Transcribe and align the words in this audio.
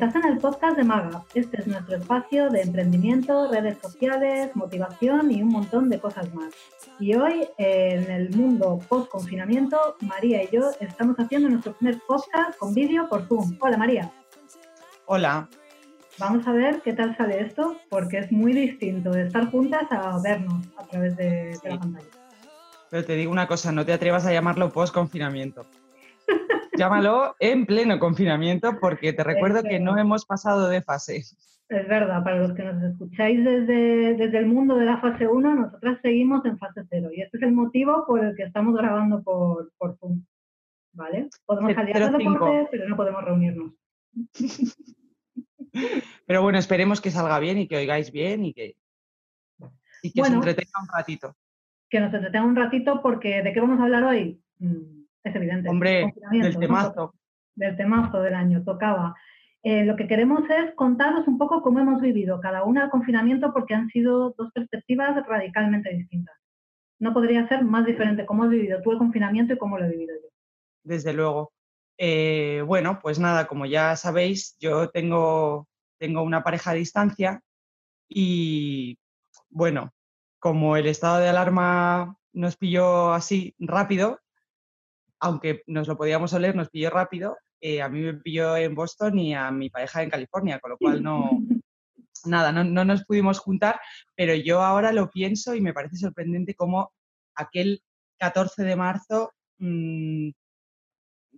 Estás 0.00 0.14
en 0.14 0.30
el 0.30 0.38
podcast 0.38 0.76
de 0.76 0.84
Maga. 0.84 1.24
Este 1.34 1.60
es 1.60 1.66
nuestro 1.66 1.96
espacio 1.96 2.50
de 2.50 2.60
emprendimiento, 2.60 3.50
redes 3.50 3.78
sociales, 3.82 4.54
motivación 4.54 5.32
y 5.32 5.42
un 5.42 5.48
montón 5.48 5.90
de 5.90 5.98
cosas 5.98 6.32
más. 6.34 6.54
Y 7.00 7.16
hoy, 7.16 7.48
en 7.58 8.08
el 8.08 8.30
mundo 8.30 8.78
post-confinamiento, 8.88 9.96
María 10.02 10.44
y 10.44 10.50
yo 10.52 10.70
estamos 10.78 11.16
haciendo 11.16 11.48
nuestro 11.48 11.72
primer 11.72 11.98
podcast 12.06 12.56
con 12.58 12.74
vídeo 12.74 13.08
por 13.08 13.26
Zoom. 13.26 13.58
Hola, 13.58 13.76
María. 13.76 14.12
Hola. 15.06 15.48
Vamos 16.16 16.46
a 16.46 16.52
ver 16.52 16.80
qué 16.82 16.92
tal 16.92 17.16
sale 17.16 17.40
esto, 17.40 17.76
porque 17.88 18.18
es 18.18 18.30
muy 18.30 18.52
distinto 18.52 19.10
de 19.10 19.22
estar 19.24 19.50
juntas 19.50 19.90
a 19.90 20.16
vernos 20.22 20.64
a 20.76 20.84
través 20.84 21.16
de, 21.16 21.58
la 21.64 21.76
pantalla. 21.76 22.06
Pero 22.88 23.04
te 23.04 23.16
digo 23.16 23.32
una 23.32 23.48
cosa, 23.48 23.72
no 23.72 23.84
te 23.84 23.92
atrevas 23.92 24.24
a 24.26 24.32
llamarlo 24.32 24.70
post-confinamiento. 24.70 25.66
Llámalo 26.78 27.36
en 27.40 27.66
pleno 27.66 27.98
confinamiento 27.98 28.78
porque 28.80 29.12
te 29.12 29.24
recuerdo 29.24 29.62
que 29.62 29.80
no 29.80 29.98
hemos 29.98 30.24
pasado 30.24 30.68
de 30.68 30.82
fase. 30.82 31.16
Es 31.16 31.86
verdad, 31.86 32.24
para 32.24 32.38
los 32.38 32.54
que 32.54 32.62
nos 32.62 32.82
escucháis 32.82 33.44
desde, 33.44 34.14
desde 34.14 34.38
el 34.38 34.46
mundo 34.46 34.76
de 34.76 34.86
la 34.86 35.00
fase 35.00 35.26
1, 35.26 35.54
nosotras 35.54 35.98
seguimos 36.00 36.42
en 36.46 36.58
fase 36.58 36.82
0 36.88 37.10
y 37.14 37.20
este 37.20 37.36
es 37.36 37.42
el 37.42 37.52
motivo 37.52 38.06
por 38.06 38.24
el 38.24 38.34
que 38.34 38.44
estamos 38.44 38.74
grabando 38.74 39.22
por, 39.22 39.70
por 39.76 39.98
Zoom. 39.98 40.24
¿Vale? 40.92 41.28
Podemos 41.44 41.74
salir 41.74 41.96
a 41.96 42.08
deporte, 42.08 42.68
pero 42.70 42.88
no 42.88 42.96
podemos 42.96 43.22
reunirnos. 43.22 43.72
Pero 46.26 46.42
bueno, 46.42 46.58
esperemos 46.58 47.00
que 47.00 47.10
salga 47.10 47.38
bien 47.38 47.58
y 47.58 47.68
que 47.68 47.76
oigáis 47.76 48.10
bien 48.10 48.44
y 48.44 48.52
que, 48.52 48.74
y 50.02 50.12
que 50.12 50.22
os 50.22 50.30
entretenga 50.30 50.80
un 50.80 50.88
ratito. 50.88 51.36
Que 51.88 52.00
nos 52.00 52.12
entretenga 52.12 52.46
un 52.46 52.56
ratito 52.56 53.00
porque 53.02 53.42
¿de 53.42 53.52
qué 53.52 53.60
vamos 53.60 53.78
a 53.78 53.84
hablar 53.84 54.04
hoy? 54.04 54.40
Es 55.28 55.36
evidente. 55.36 55.68
Hombre, 55.68 56.14
del 56.30 56.58
temazo. 56.58 57.14
Del 57.54 57.76
temazo 57.76 58.22
del 58.22 58.34
año, 58.34 58.62
tocaba. 58.64 59.14
Eh, 59.62 59.84
lo 59.84 59.96
que 59.96 60.06
queremos 60.06 60.48
es 60.48 60.74
contaros 60.76 61.26
un 61.26 61.36
poco 61.36 61.62
cómo 61.62 61.80
hemos 61.80 62.00
vivido 62.00 62.40
cada 62.40 62.62
una 62.64 62.84
el 62.84 62.90
confinamiento 62.90 63.52
porque 63.52 63.74
han 63.74 63.88
sido 63.90 64.34
dos 64.38 64.52
perspectivas 64.52 65.26
radicalmente 65.26 65.90
distintas. 65.90 66.36
No 67.00 67.12
podría 67.12 67.46
ser 67.48 67.64
más 67.64 67.84
diferente 67.84 68.26
cómo 68.26 68.44
has 68.44 68.50
vivido 68.50 68.80
tú 68.82 68.92
el 68.92 68.98
confinamiento 68.98 69.54
y 69.54 69.58
cómo 69.58 69.78
lo 69.78 69.84
he 69.84 69.90
vivido 69.90 70.14
yo. 70.14 70.28
Desde 70.84 71.12
luego. 71.12 71.52
Eh, 71.98 72.62
bueno, 72.66 73.00
pues 73.02 73.18
nada, 73.18 73.46
como 73.48 73.66
ya 73.66 73.96
sabéis, 73.96 74.56
yo 74.60 74.88
tengo, 74.90 75.66
tengo 75.98 76.22
una 76.22 76.44
pareja 76.44 76.70
a 76.70 76.74
distancia 76.74 77.42
y 78.08 78.98
bueno, 79.50 79.92
como 80.38 80.76
el 80.76 80.86
estado 80.86 81.18
de 81.18 81.28
alarma 81.28 82.16
nos 82.32 82.56
pilló 82.56 83.12
así 83.12 83.54
rápido, 83.58 84.20
aunque 85.20 85.62
nos 85.66 85.88
lo 85.88 85.96
podíamos 85.96 86.32
oler, 86.32 86.54
nos 86.54 86.70
pilló 86.70 86.90
rápido. 86.90 87.36
Eh, 87.60 87.82
a 87.82 87.88
mí 87.88 88.00
me 88.00 88.14
pilló 88.14 88.56
en 88.56 88.74
Boston 88.74 89.18
y 89.18 89.34
a 89.34 89.50
mi 89.50 89.68
pareja 89.70 90.02
en 90.02 90.10
California, 90.10 90.60
con 90.60 90.70
lo 90.70 90.78
cual 90.78 91.02
no, 91.02 91.30
nada, 92.24 92.52
no, 92.52 92.84
nos 92.84 93.04
pudimos 93.04 93.38
juntar, 93.38 93.80
pero 94.14 94.34
yo 94.34 94.62
ahora 94.62 94.92
lo 94.92 95.10
pienso 95.10 95.54
y 95.54 95.60
me 95.60 95.72
parece 95.72 95.96
sorprendente 95.96 96.54
cómo 96.54 96.92
aquel 97.34 97.82
14 98.18 98.62
de 98.64 98.76
marzo 98.76 99.32
mm, 99.58 100.30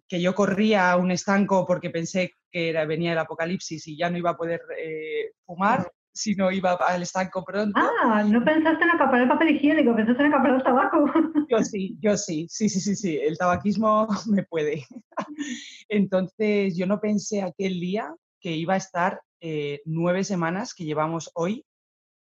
que 0.09 0.21
yo 0.21 0.35
corría 0.35 0.91
a 0.91 0.97
un 0.97 1.11
estanco 1.11 1.67
porque 1.67 1.91
pensé 1.91 2.33
que 2.51 2.71
era, 2.71 2.85
venía 2.85 3.13
el 3.13 3.19
apocalipsis 3.19 3.87
y 3.87 3.97
ya 3.97 4.11
no 4.11 4.19
iba 4.19 4.31
a 4.31 4.37
poder 4.37 4.61
eh, 4.77 5.33
fumar, 5.47 5.91
si 6.13 6.35
no 6.35 6.51
iba 6.51 6.73
al 6.73 7.03
estanco 7.03 7.45
pronto. 7.45 7.79
Ah, 7.79 8.25
no 8.27 8.45
pensaste 8.45 8.85
en 8.85 8.91
acaparar 8.91 9.23
el 9.23 9.29
papel 9.29 9.57
higiénico, 9.57 9.95
pensaste 9.95 10.23
en 10.23 10.33
acaparar 10.33 10.57
el 10.57 10.63
tabaco. 10.63 11.05
Yo 11.49 11.65
sí, 11.65 11.97
yo 12.01 12.17
sí, 12.17 12.47
sí, 12.49 12.69
sí, 12.69 12.81
sí, 12.81 12.97
sí, 12.97 13.19
el 13.19 13.37
tabaquismo 13.37 14.09
me 14.27 14.45
puede. 14.45 14.85
Entonces, 15.89 16.77
yo 16.77 16.87
no 16.87 17.01
pensé 17.01 17.43
aquel 17.43 17.81
día 17.81 18.15
que 18.41 18.53
iba 18.53 18.75
a 18.75 18.79
estar 18.79 19.21
eh, 19.41 19.81
nueve 19.85 20.23
semanas 20.25 20.75
que 20.75 20.85
llevamos 20.85 21.31
hoy 21.35 21.65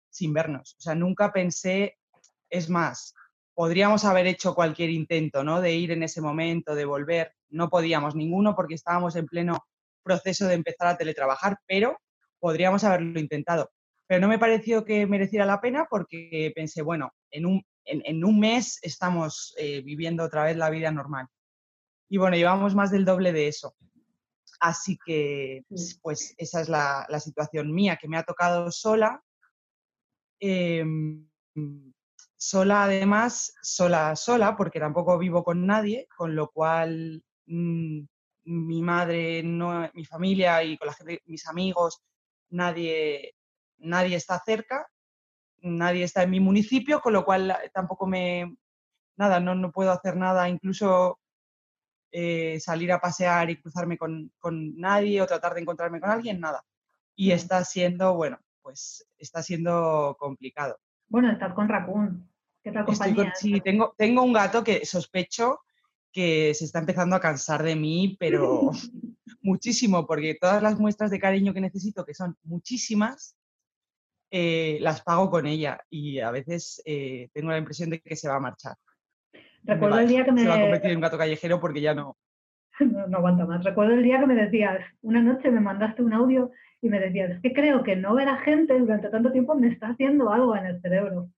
sin 0.09 0.33
vernos. 0.33 0.75
O 0.79 0.81
sea, 0.81 0.95
nunca 0.95 1.31
pensé, 1.31 1.97
es 2.49 2.69
más, 2.69 3.13
podríamos 3.53 4.05
haber 4.05 4.27
hecho 4.27 4.55
cualquier 4.55 4.89
intento, 4.89 5.43
¿no? 5.43 5.61
De 5.61 5.75
ir 5.75 5.91
en 5.91 6.03
ese 6.03 6.21
momento, 6.21 6.73
de 6.73 6.85
volver. 6.85 7.33
No 7.49 7.69
podíamos 7.69 8.15
ninguno 8.15 8.55
porque 8.55 8.75
estábamos 8.75 9.15
en 9.15 9.27
pleno 9.27 9.65
proceso 10.03 10.47
de 10.47 10.55
empezar 10.55 10.87
a 10.87 10.97
teletrabajar, 10.97 11.57
pero 11.67 11.97
podríamos 12.41 12.83
haberlo 12.83 13.17
intentado. 13.19 13.71
Pero 14.07 14.19
no 14.19 14.27
me 14.27 14.39
pareció 14.39 14.83
que 14.83 15.07
mereciera 15.07 15.45
la 15.45 15.61
pena 15.61 15.87
porque 15.89 16.51
pensé, 16.53 16.81
bueno, 16.81 17.13
en 17.29 17.45
un, 17.45 17.63
en, 17.85 18.25
un 18.25 18.39
mes 18.39 18.79
estamos 18.81 19.55
eh, 19.57 19.81
viviendo 19.81 20.25
otra 20.25 20.43
vez 20.43 20.57
la 20.57 20.69
vida 20.69 20.91
normal. 20.91 21.27
Y 22.09 22.17
bueno, 22.17 22.35
llevamos 22.35 22.75
más 22.75 22.91
del 22.91 23.05
doble 23.05 23.31
de 23.31 23.47
eso. 23.47 23.73
Así 24.59 24.99
que, 25.05 25.63
pues, 26.01 26.35
esa 26.37 26.61
es 26.61 26.67
la, 26.67 27.07
situación 27.19 27.73
mía, 27.73 27.97
que 27.99 28.09
me 28.09 28.17
ha 28.17 28.23
tocado 28.23 28.69
sola. 28.71 29.23
Em, 30.39 31.25
sola, 32.35 32.83
además, 32.83 33.53
sola, 33.61 34.15
sola, 34.15 34.57
porque 34.57 34.79
tampoco 34.79 35.17
vivo 35.17 35.43
con 35.43 35.65
nadie, 35.65 36.07
con 36.17 36.35
lo 36.35 36.49
cual 36.49 37.23
mm, 37.45 38.01
mi 38.43 38.81
madre, 38.81 39.43
no, 39.43 39.89
mi 39.93 40.05
familia 40.05 40.63
y 40.63 40.77
con 40.77 40.87
la 40.87 40.93
gente, 40.93 41.21
mis 41.25 41.47
amigos, 41.47 42.01
nadie, 42.51 43.35
nadie 43.77 44.15
está 44.15 44.39
cerca, 44.45 44.87
nadie 45.61 46.03
está 46.03 46.23
en 46.23 46.31
mi 46.31 46.39
municipio, 46.39 47.01
con 47.01 47.13
lo 47.13 47.25
cual 47.25 47.51
eh, 47.51 47.71
tampoco 47.73 48.07
me, 48.07 48.55
nada, 49.17 49.39
no, 49.39 49.55
no 49.55 49.71
puedo 49.71 49.91
hacer 49.91 50.15
nada, 50.15 50.49
incluso 50.49 51.19
eh, 52.11 52.59
salir 52.59 52.91
a 52.91 52.99
pasear 52.99 53.49
y 53.49 53.61
cruzarme 53.61 53.97
con, 53.97 54.31
nadie 54.75 55.21
o 55.21 55.27
tratar 55.27 55.53
de 55.53 55.61
encontrarme 55.61 55.99
con 55.99 56.09
alguien, 56.09 56.39
nada. 56.39 56.63
Y 57.15 57.31
está 57.31 57.63
siendo, 57.63 58.15
bueno, 58.15 58.39
pues 58.61 59.07
está 59.17 59.41
siendo 59.41 60.15
complicado. 60.19 60.77
Bueno, 61.07 61.31
estar 61.31 61.53
con 61.53 61.69
Raccoon. 61.69 62.29
¿Qué 62.63 62.71
tal 62.71 62.85
compañía? 62.85 63.33
sí, 63.35 63.59
tengo, 63.61 63.95
tengo 63.97 64.23
un 64.23 64.33
gato 64.33 64.63
que 64.63 64.85
sospecho 64.85 65.61
que 66.11 66.53
se 66.53 66.65
está 66.65 66.79
empezando 66.79 67.15
a 67.15 67.21
cansar 67.21 67.63
de 67.63 67.75
mí, 67.75 68.17
pero 68.19 68.71
muchísimo, 69.41 70.05
porque 70.05 70.37
todas 70.39 70.61
las 70.61 70.79
muestras 70.79 71.11
de 71.11 71.19
cariño 71.19 71.53
que 71.53 71.61
necesito, 71.61 72.05
que 72.05 72.13
son 72.13 72.35
muchísimas, 72.43 73.35
eh, 74.31 74.77
las 74.81 75.01
pago 75.01 75.29
con 75.29 75.45
ella 75.45 75.79
y 75.89 76.19
a 76.19 76.31
veces 76.31 76.81
eh, 76.85 77.29
tengo 77.33 77.51
la 77.51 77.57
impresión 77.57 77.89
de 77.89 77.99
que 77.99 78.15
se 78.15 78.29
va 78.29 78.35
a 78.35 78.39
marchar. 78.39 78.75
Recuerdo 79.63 79.99
el 79.99 80.07
día 80.07 80.23
que 80.23 80.31
me... 80.31 80.41
Se 80.41 80.47
va 80.47 80.55
a 80.55 80.61
convertir 80.61 80.91
en 80.91 80.97
un 80.97 81.01
gato 81.01 81.17
callejero 81.17 81.59
porque 81.59 81.81
ya 81.81 81.93
no... 81.93 82.17
no... 82.79 83.07
No 83.07 83.17
aguanta 83.17 83.45
más. 83.45 83.63
Recuerdo 83.63 83.93
el 83.93 84.03
día 84.03 84.19
que 84.19 84.27
me 84.27 84.35
decías, 84.35 84.79
una 85.01 85.21
noche 85.21 85.51
me 85.51 85.59
mandaste 85.59 86.01
un 86.01 86.13
audio 86.13 86.51
y 86.81 86.89
me 86.89 86.99
decías, 86.99 87.31
es 87.31 87.41
que 87.41 87.53
creo 87.53 87.83
que 87.83 87.95
no 87.95 88.15
ver 88.15 88.29
a 88.29 88.37
gente 88.37 88.79
durante 88.79 89.09
tanto 89.09 89.31
tiempo 89.31 89.53
me 89.55 89.67
está 89.67 89.89
haciendo 89.89 90.31
algo 90.31 90.55
en 90.55 90.65
el 90.65 90.81
cerebro. 90.81 91.29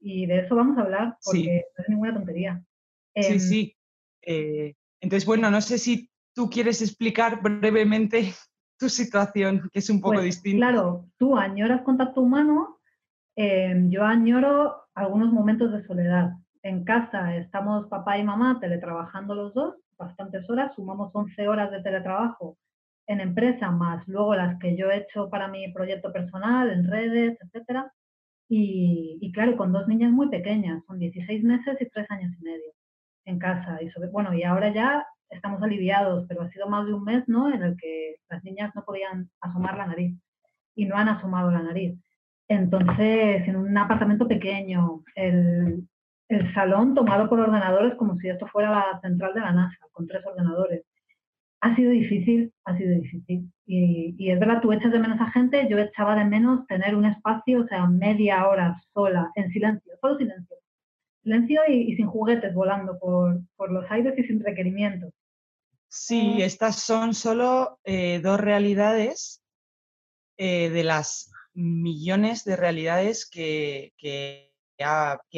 Y 0.00 0.26
de 0.26 0.40
eso 0.40 0.54
vamos 0.54 0.76
a 0.76 0.82
hablar 0.82 1.16
porque 1.24 1.64
no 1.76 1.82
es 1.82 1.88
ninguna 1.88 2.14
tontería. 2.14 2.62
sí, 3.14 3.32
em, 3.32 3.40
sí. 3.40 3.75
Eh, 4.26 4.74
entonces, 5.00 5.24
bueno, 5.24 5.50
no 5.50 5.60
sé 5.60 5.78
si 5.78 6.10
tú 6.34 6.50
quieres 6.50 6.82
explicar 6.82 7.40
brevemente 7.40 8.34
tu 8.78 8.88
situación, 8.88 9.70
que 9.72 9.78
es 9.78 9.88
un 9.88 10.00
poco 10.00 10.14
pues, 10.14 10.26
distinta. 10.26 10.68
Claro, 10.68 11.06
tú 11.16 11.38
añoras 11.38 11.82
contacto 11.82 12.20
humano, 12.20 12.78
em, 13.36 13.88
yo 13.88 14.04
añoro 14.04 14.82
algunos 14.94 15.32
momentos 15.32 15.72
de 15.72 15.86
soledad. 15.86 16.32
En 16.62 16.84
casa 16.84 17.36
estamos 17.36 17.86
papá 17.86 18.18
y 18.18 18.24
mamá 18.24 18.58
teletrabajando 18.60 19.34
los 19.34 19.54
dos, 19.54 19.76
bastantes 19.96 20.48
horas, 20.50 20.74
sumamos 20.74 21.10
11 21.14 21.48
horas 21.48 21.70
de 21.70 21.82
teletrabajo 21.82 22.58
en 23.06 23.20
empresa, 23.20 23.70
más 23.70 24.06
luego 24.08 24.34
las 24.34 24.58
que 24.58 24.76
yo 24.76 24.90
he 24.90 24.98
hecho 24.98 25.30
para 25.30 25.46
mi 25.46 25.72
proyecto 25.72 26.12
personal, 26.12 26.70
en 26.70 26.90
redes, 26.90 27.38
etcétera. 27.40 27.92
Y, 28.48 29.18
y, 29.20 29.32
claro, 29.32 29.56
con 29.56 29.72
dos 29.72 29.86
niñas 29.88 30.10
muy 30.12 30.28
pequeñas, 30.28 30.84
son 30.86 30.98
16 30.98 31.44
meses 31.44 31.76
y 31.80 31.88
3 31.88 32.10
años 32.10 32.32
y 32.38 32.42
medio 32.42 32.75
en 33.26 33.38
casa. 33.38 33.82
Y 33.82 33.90
sobre, 33.90 34.08
bueno, 34.08 34.32
y 34.32 34.42
ahora 34.42 34.72
ya 34.72 35.06
estamos 35.28 35.62
aliviados, 35.62 36.24
pero 36.28 36.42
ha 36.42 36.50
sido 36.50 36.68
más 36.68 36.86
de 36.86 36.94
un 36.94 37.04
mes, 37.04 37.24
¿no? 37.28 37.52
En 37.52 37.62
el 37.62 37.76
que 37.76 38.16
las 38.30 38.42
niñas 38.44 38.72
no 38.74 38.84
podían 38.84 39.28
asomar 39.40 39.76
la 39.76 39.86
nariz 39.86 40.16
y 40.74 40.86
no 40.86 40.96
han 40.96 41.08
asomado 41.08 41.50
la 41.50 41.62
nariz. 41.62 41.98
Entonces, 42.48 43.46
en 43.48 43.56
un 43.56 43.76
apartamento 43.76 44.28
pequeño, 44.28 45.02
el, 45.16 45.86
el 46.28 46.54
salón 46.54 46.94
tomado 46.94 47.28
por 47.28 47.40
ordenadores 47.40 47.94
como 47.96 48.16
si 48.18 48.28
esto 48.28 48.46
fuera 48.46 48.70
la 48.70 49.00
central 49.00 49.34
de 49.34 49.40
la 49.40 49.52
NASA, 49.52 49.86
con 49.92 50.06
tres 50.06 50.24
ordenadores. 50.24 50.82
Ha 51.60 51.74
sido 51.74 51.90
difícil, 51.90 52.52
ha 52.64 52.76
sido 52.76 52.94
difícil. 53.00 53.50
Y, 53.66 54.30
es 54.30 54.38
verdad, 54.38 54.60
tú 54.60 54.72
echas 54.72 54.92
de 54.92 55.00
menos 55.00 55.20
a 55.20 55.30
gente, 55.32 55.66
yo 55.68 55.78
echaba 55.78 56.14
de 56.14 56.24
menos 56.24 56.66
tener 56.68 56.94
un 56.94 57.06
espacio, 57.06 57.62
o 57.62 57.66
sea, 57.66 57.86
media 57.86 58.46
hora 58.46 58.80
sola, 58.92 59.30
en 59.34 59.50
silencio, 59.50 59.92
solo 60.00 60.16
silencio 60.18 60.56
silencio 61.26 61.60
y, 61.68 61.96
sin 61.96 62.06
juguetes 62.06 62.54
volando 62.54 62.98
por, 62.98 63.72
los 63.72 63.90
aires 63.90 64.14
y 64.16 64.22
sin 64.22 64.42
requerimientos. 64.42 65.12
Sí, 65.88 66.40
estas 66.40 66.76
son 66.76 67.14
solo 67.14 67.80
eh, 67.84 68.20
dos 68.22 68.38
realidades 68.38 69.42
eh, 70.36 70.70
de 70.70 70.84
las 70.84 71.32
millones 71.54 72.44
de 72.44 72.54
realidades 72.54 73.28
que, 73.28 73.92
que, 73.96 74.52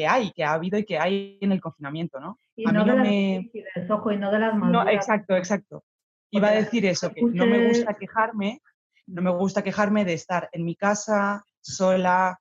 hay, 0.07 0.31
que 0.31 0.43
ha 0.43 0.53
habido 0.53 0.77
y 0.77 0.85
que 0.85 0.99
hay 0.99 1.39
en 1.41 1.51
el 1.51 1.61
confinamiento, 1.61 2.19
¿no? 2.19 2.37
Y 2.55 2.65
no 2.65 2.85
de 2.85 2.93
las 2.93 3.07
me... 3.07 3.51
ojo, 3.89 4.11
y 4.11 4.17
no 4.17 4.31
de 4.31 4.39
las 4.39 4.55
No, 4.55 4.87
exacto, 4.87 5.35
exacto. 5.35 5.83
Iba 6.31 6.49
a 6.49 6.51
decir 6.51 6.85
eso, 6.85 7.11
que 7.11 7.21
no 7.23 7.47
me 7.47 7.67
gusta 7.67 7.95
quejarme, 7.95 8.61
no 9.07 9.21
me 9.23 9.31
gusta 9.31 9.63
quejarme 9.63 10.05
de 10.05 10.13
estar 10.13 10.49
en 10.51 10.65
mi 10.65 10.75
casa, 10.75 11.43
sola, 11.61 12.39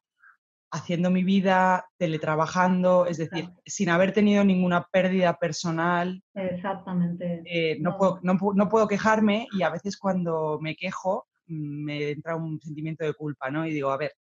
haciendo 0.71 1.11
mi 1.11 1.25
vida, 1.25 1.87
teletrabajando, 1.97 3.07
es 3.07 3.17
decir, 3.17 3.49
sin 3.65 3.89
haber 3.89 4.13
tenido 4.13 4.45
ninguna 4.45 4.87
pérdida 4.93 5.39
personal. 5.39 6.23
Exactamente. 6.35 7.43
Eh, 7.45 7.79
no, 7.81 7.97
Puedo, 7.97 8.21
no, 8.23 8.69
puedo, 8.69 8.87
quejarme 8.87 9.47
y 9.53 9.63
a 9.63 9.71
veces 9.71 9.97
cuando 9.97 10.59
me 10.61 10.77
quejo 10.77 11.27
mm, 11.47 11.85
me 11.85 12.11
entra 12.11 12.37
un 12.37 12.61
sentimiento 12.61 13.05
de 13.05 13.15
culpa, 13.15 13.51
¿no? 13.51 13.67
Y 13.67 13.73
digo, 13.73 13.91
a 13.91 13.97
ver, 13.97 14.13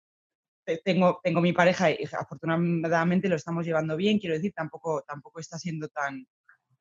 tengo, 0.83 1.19
tengo 1.23 1.41
mi 1.41 1.53
pareja 1.53 1.91
y 1.91 1.97
afortunadamente 2.17 3.29
lo 3.29 3.35
estamos 3.35 3.65
llevando 3.65 3.95
bien, 3.95 4.19
quiero 4.19 4.35
decir, 4.35 4.53
tampoco, 4.53 5.03
tampoco 5.07 5.39
está 5.39 5.57
siendo 5.57 5.87
tan, 5.89 6.25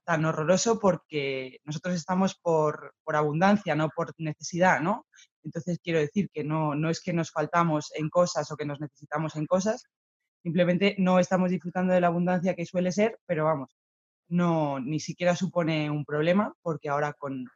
tan 0.05 0.25
horroroso 0.25 0.79
porque 0.79 1.59
nosotros 1.65 1.95
estamos 1.95 2.37
por, 2.37 2.95
por, 3.05 3.17
abundancia, 3.17 3.75
no 3.75 3.89
por 3.91 4.13
necesidad, 4.19 4.81
¿no? 4.81 5.07
Entonces 5.47 5.79
quiero 5.83 6.01
decir 6.01 6.29
que 6.33 6.45
no, 6.45 6.75
no 6.75 6.91
es 6.91 7.01
que 7.01 7.13
nos 7.13 7.31
faltamos 7.31 7.91
en 7.95 8.11
cosas 8.11 8.51
o 8.51 8.57
que 8.57 8.67
nos 8.67 8.81
necesitamos 8.81 9.37
en 9.37 9.47
cosas, 9.47 9.85
simplemente 10.43 10.97
no 10.99 11.19
estamos 11.19 11.51
disfrutando 11.51 11.95
de 11.95 12.01
la 12.01 12.09
abundancia 12.09 12.55
que 12.55 12.67
suele 12.67 12.93
ser, 12.93 13.19
pero 13.27 13.45
vamos, 13.45 13.77
no 14.29 14.81
ni 14.81 15.01
siquiera 15.01 15.35
supone 15.35 15.91
un 15.91 16.05
problema 16.05 16.53
porque 16.61 16.89
ahora 16.89 17.13
con, 17.15 17.47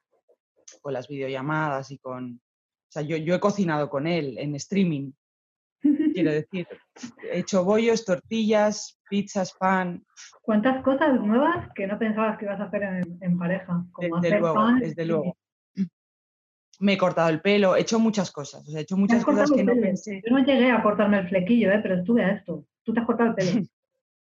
con 0.81 0.93
las 0.93 1.09
videollamadas 1.09 1.91
y 1.91 1.99
con... 1.99 2.35
O 2.35 2.93
sea, 2.93 3.03
yo, 3.03 3.17
yo 3.17 3.35
he 3.35 3.41
cocinado 3.41 3.91
con 3.91 4.07
él 4.07 4.39
en 4.39 4.55
streaming 4.55 5.13
quiero 6.13 6.31
decir. 6.33 6.67
He 7.23 7.41
hecho 7.41 7.65
bollos, 7.65 8.05
tortillas, 8.05 8.99
pizzas, 9.09 9.55
pan. 9.59 10.05
¿Cuántas 10.43 10.83
cosas 10.83 11.21
nuevas 11.21 11.69
que 11.75 11.87
no 11.87 11.99
pensabas 11.99 12.39
que 12.39 12.45
ibas 12.45 12.61
a 12.61 12.65
hacer 12.65 12.83
en, 13.21 13.39
pareja? 13.39 13.85
Como 13.93 14.21
desde 14.21 14.39
luego, 14.39 14.67
desde 14.81 15.05
luego. 15.07 15.37
Me 16.81 16.95
he 16.95 16.99
cortado 16.99 17.29
el 17.29 17.41
pelo, 17.41 17.77
he 17.77 17.83
hecho 17.83 17.99
muchas 17.99 18.33
cosas. 18.33 18.67
O 18.67 18.71
sea, 18.71 18.81
he 18.81 18.83
hecho 18.83 18.97
muchas 18.97 19.25
cosas 19.25 19.51
que 19.51 19.63
no 19.63 19.75
pensé. 19.75 20.23
Yo 20.27 20.37
no 20.37 20.45
llegué 20.45 20.71
a 20.71 20.83
cortarme 20.83 21.19
el 21.19 21.29
flequillo, 21.29 21.71
¿eh? 21.71 21.81
pero 21.83 21.97
estuve 21.97 22.25
a 22.25 22.33
esto. 22.33 22.67
Tú 22.83 22.93
te 22.93 23.01
has 23.01 23.07
cortado 23.07 23.31
el 23.31 23.37
pelo. 23.37 23.67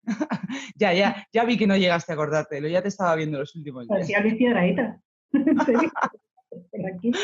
ya, 0.75 0.93
ya, 0.93 1.27
ya 1.33 1.45
vi 1.45 1.57
que 1.57 1.67
no 1.67 1.77
llegaste 1.77 2.13
a 2.13 2.17
cortártelo, 2.17 2.69
ya 2.69 2.83
te 2.83 2.89
estaba 2.89 3.15
viendo 3.15 3.39
los 3.39 3.55
últimos 3.55 3.87
días. 3.87 4.11
Parecía 4.13 4.19
Alicia 4.19 5.01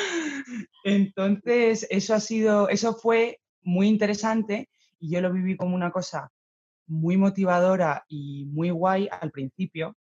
Entonces, 0.85 1.87
eso 1.91 2.15
ha 2.15 2.21
sido, 2.21 2.69
eso 2.69 2.95
fue 2.95 3.41
muy 3.63 3.89
interesante 3.89 4.69
y 5.01 5.11
yo 5.11 5.21
lo 5.21 5.33
viví 5.33 5.57
como 5.57 5.75
una 5.75 5.91
cosa 5.91 6.31
muy 6.87 7.17
motivadora 7.17 8.05
y 8.09 8.47
muy 8.47 8.71
guay 8.71 9.09
al 9.11 9.33
principio, 9.33 9.97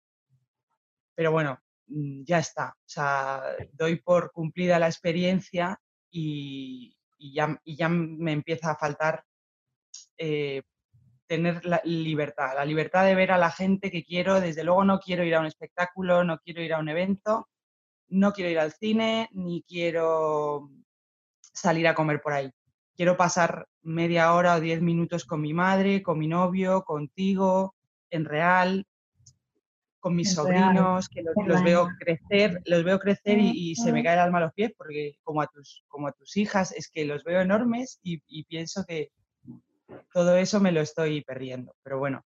pero 1.16 1.32
bueno, 1.32 1.58
ya 1.88 2.40
está. 2.40 2.76
O 2.78 2.90
sea, 2.90 3.44
doy 3.74 3.98
por 3.98 4.32
cumplida 4.32 4.80
la 4.80 4.88
experiencia 4.88 5.80
y, 6.10 6.96
ya, 7.20 7.60
ya, 7.66 7.90
me 7.90 8.32
empieza 8.32 8.72
a 8.72 8.76
faltar 8.76 9.24
eh, 10.18 10.64
tener 11.28 11.66
la 11.66 11.82
libertad, 11.84 12.56
la 12.56 12.66
libertad 12.66 13.06
de 13.06 13.16
ver 13.16 13.32
a 13.32 13.38
la 13.38 13.52
gente 13.52 13.92
que 13.92 14.04
quiero. 14.04 14.42
Desde 14.42 14.64
luego 14.64 14.84
no 14.84 15.00
quiero 15.00 15.24
ir 15.24 15.36
a 15.36 15.40
un 15.40 15.46
espectáculo, 15.46 16.24
no 16.24 16.40
quiero 16.40 16.62
ir 16.62 16.74
a 16.74 16.80
un 16.80 16.90
evento, 16.90 17.50
no 18.10 18.34
quiero 18.34 18.52
ir 18.52 18.60
al 18.60 18.74
cine, 18.74 19.30
ni 19.32 19.64
quiero 19.64 20.70
salir 21.42 21.88
a 21.88 21.96
comer 21.96 22.22
por 22.22 22.34
ahí 22.34 22.52
quiero 22.96 23.18
pasar 23.18 23.68
media 23.82 24.34
hora 24.34 24.56
o 24.56 24.60
diez 24.60 24.82
minutos 24.82 25.26
con 25.26 25.42
mi 25.42 25.54
madre, 25.54 26.04
con 26.04 26.20
mi 26.20 26.28
novio, 26.28 26.84
contigo, 26.84 27.76
en 28.10 28.26
real, 28.26 28.86
con 30.04 30.18
mis 30.18 30.34
sobrinos, 30.34 31.08
que 31.08 31.24
los, 31.24 31.64
veo 31.64 31.88
crecer, 31.98 32.62
los 32.66 32.84
veo 32.84 33.00
crecer 33.00 33.40
y, 33.40 33.74
se 33.76 33.94
me 33.94 34.04
cae 34.04 34.16
el 34.16 34.20
alma 34.20 34.40
a 34.40 34.42
los 34.42 34.54
pies, 34.54 34.74
porque 34.78 35.16
como 35.24 35.42
a 35.42 35.48
tus, 35.48 35.86
como 35.88 36.10
a 36.10 36.12
tus 36.12 36.36
hijas, 36.36 36.74
es 36.74 36.92
que 36.92 37.06
los 37.06 37.24
veo 37.24 37.40
enormes 37.40 38.02
y, 38.04 38.44
pienso 38.44 38.84
que 38.86 39.12
todo 40.14 40.36
eso 40.36 40.60
me 40.60 40.74
lo 40.74 40.82
estoy 40.82 41.24
perdiendo. 41.24 41.74
Pero 41.84 42.00
bueno, 42.00 42.22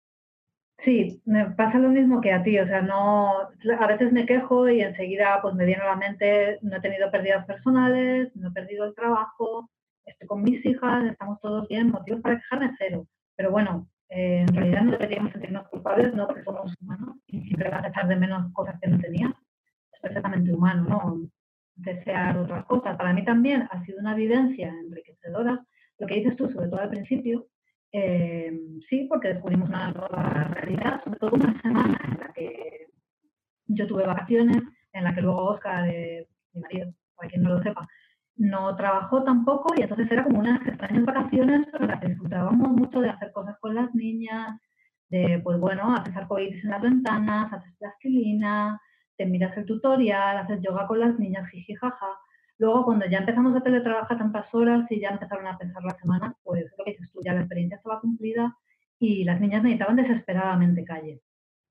Sí, 0.84 1.20
me 1.24 1.50
pasa 1.50 1.78
lo 1.78 1.88
mismo 1.88 2.20
que 2.20 2.32
a 2.32 2.42
ti, 2.42 2.58
o 2.58 2.66
sea, 2.66 2.80
no, 2.80 3.30
a 3.40 3.86
veces 3.86 4.12
me 4.12 4.26
quejo 4.26 4.68
y 4.68 4.82
enseguida 4.82 5.40
pues 5.42 5.54
me 5.54 5.64
viene 5.64 5.82
a 5.82 5.86
la 5.86 5.96
mente, 5.96 6.58
no 6.62 6.76
he 6.76 6.80
tenido 6.80 7.10
pérdidas 7.10 7.46
personales, 7.46 8.30
no 8.36 8.48
he 8.48 8.52
perdido 8.52 8.84
el 8.84 8.94
trabajo, 8.94 9.70
estoy 10.04 10.28
con 10.28 10.42
mis 10.42 10.64
hijas, 10.64 11.04
estamos 11.06 11.40
todos 11.40 11.66
bien, 11.68 11.90
motivos 11.90 12.20
para 12.20 12.36
quejarme 12.36 12.74
cero. 12.78 13.06
Pero 13.36 13.50
bueno, 13.50 13.88
eh, 14.08 14.44
en 14.48 14.54
realidad 14.54 14.82
no 14.82 14.92
deberíamos 14.92 15.32
sentirnos 15.32 15.68
culpables, 15.68 16.14
¿no? 16.14 16.26
Porque 16.26 16.44
somos 16.44 16.72
humanos 16.80 17.16
y 17.26 17.40
siempre 17.42 17.70
vas 17.70 17.84
a 17.84 17.88
echar 17.88 18.08
de 18.08 18.16
menos 18.16 18.52
cosas 18.52 18.78
que 18.80 18.88
no 18.88 18.98
tenías. 18.98 19.32
Es 19.92 20.00
perfectamente 20.00 20.52
humano, 20.52 20.84
¿no? 20.88 21.28
Desear 21.74 22.38
otras 22.38 22.64
cosas. 22.66 22.96
Para 22.96 23.12
mí 23.12 23.24
también 23.24 23.68
ha 23.70 23.84
sido 23.84 23.98
una 23.98 24.14
vivencia 24.14 24.68
enriquecedora. 24.68 25.64
Lo 25.98 26.06
que 26.06 26.16
dices 26.16 26.36
tú, 26.36 26.50
sobre 26.50 26.68
todo 26.68 26.80
al 26.80 26.90
principio, 26.90 27.46
eh, 27.92 28.52
sí, 28.88 29.06
porque 29.08 29.28
descubrimos 29.28 29.68
una 29.68 29.90
nueva 29.90 30.44
realidad, 30.52 31.02
sobre 31.02 31.18
todo 31.18 31.30
una 31.34 31.60
semana 31.62 31.98
en 32.04 32.18
la 32.20 32.32
que 32.32 32.86
yo 33.68 33.86
tuve 33.86 34.06
vacaciones, 34.06 34.62
en 34.92 35.04
la 35.04 35.14
que 35.14 35.22
luego 35.22 35.44
Oscar, 35.50 35.88
eh, 35.88 36.28
mi 36.52 36.60
marido, 36.60 36.92
para 37.16 37.30
quien 37.30 37.42
no 37.42 37.54
lo 37.54 37.62
sepa, 37.62 37.88
no 38.36 38.76
trabajó 38.76 39.22
tampoco 39.24 39.74
y 39.76 39.82
entonces 39.82 40.10
era 40.10 40.24
como 40.24 40.40
unas 40.40 40.64
extrañas 40.66 41.04
vacaciones 41.04 41.66
en 41.72 41.86
las 41.86 42.00
disfrutábamos 42.00 42.68
mucho 42.68 43.00
de 43.00 43.10
hacer 43.10 43.32
cosas 43.32 43.56
con 43.60 43.74
las 43.74 43.94
niñas, 43.94 44.60
de, 45.08 45.40
pues 45.42 45.58
bueno, 45.58 45.94
hacer 45.94 46.16
arcoíris 46.16 46.62
en 46.64 46.70
las 46.70 46.82
ventanas, 46.82 47.52
hacer 47.52 47.72
plastilina, 47.78 48.80
te 49.16 49.26
miras 49.26 49.56
el 49.56 49.64
tutorial, 49.64 50.38
hacer 50.38 50.60
yoga 50.60 50.86
con 50.86 51.00
las 51.00 51.18
niñas, 51.18 51.48
jiji, 51.50 51.74
jaja. 51.74 52.18
Luego, 52.58 52.84
cuando 52.84 53.06
ya 53.06 53.18
empezamos 53.18 53.54
a 53.56 53.62
teletrabajar 53.62 54.18
tantas 54.18 54.52
horas 54.54 54.86
y 54.90 55.00
ya 55.00 55.10
empezaron 55.10 55.46
a 55.46 55.58
pensar 55.58 55.82
la 55.84 55.96
semana, 55.98 56.34
pues 56.42 56.64
lo 56.78 56.84
que 56.84 56.92
dices 56.92 57.10
tú, 57.12 57.20
ya 57.24 57.34
la 57.34 57.40
experiencia 57.40 57.76
estaba 57.76 58.00
cumplida 58.00 58.56
y 58.98 59.24
las 59.24 59.40
niñas 59.40 59.62
necesitaban 59.62 59.96
desesperadamente 59.96 60.84
calle. 60.84 61.20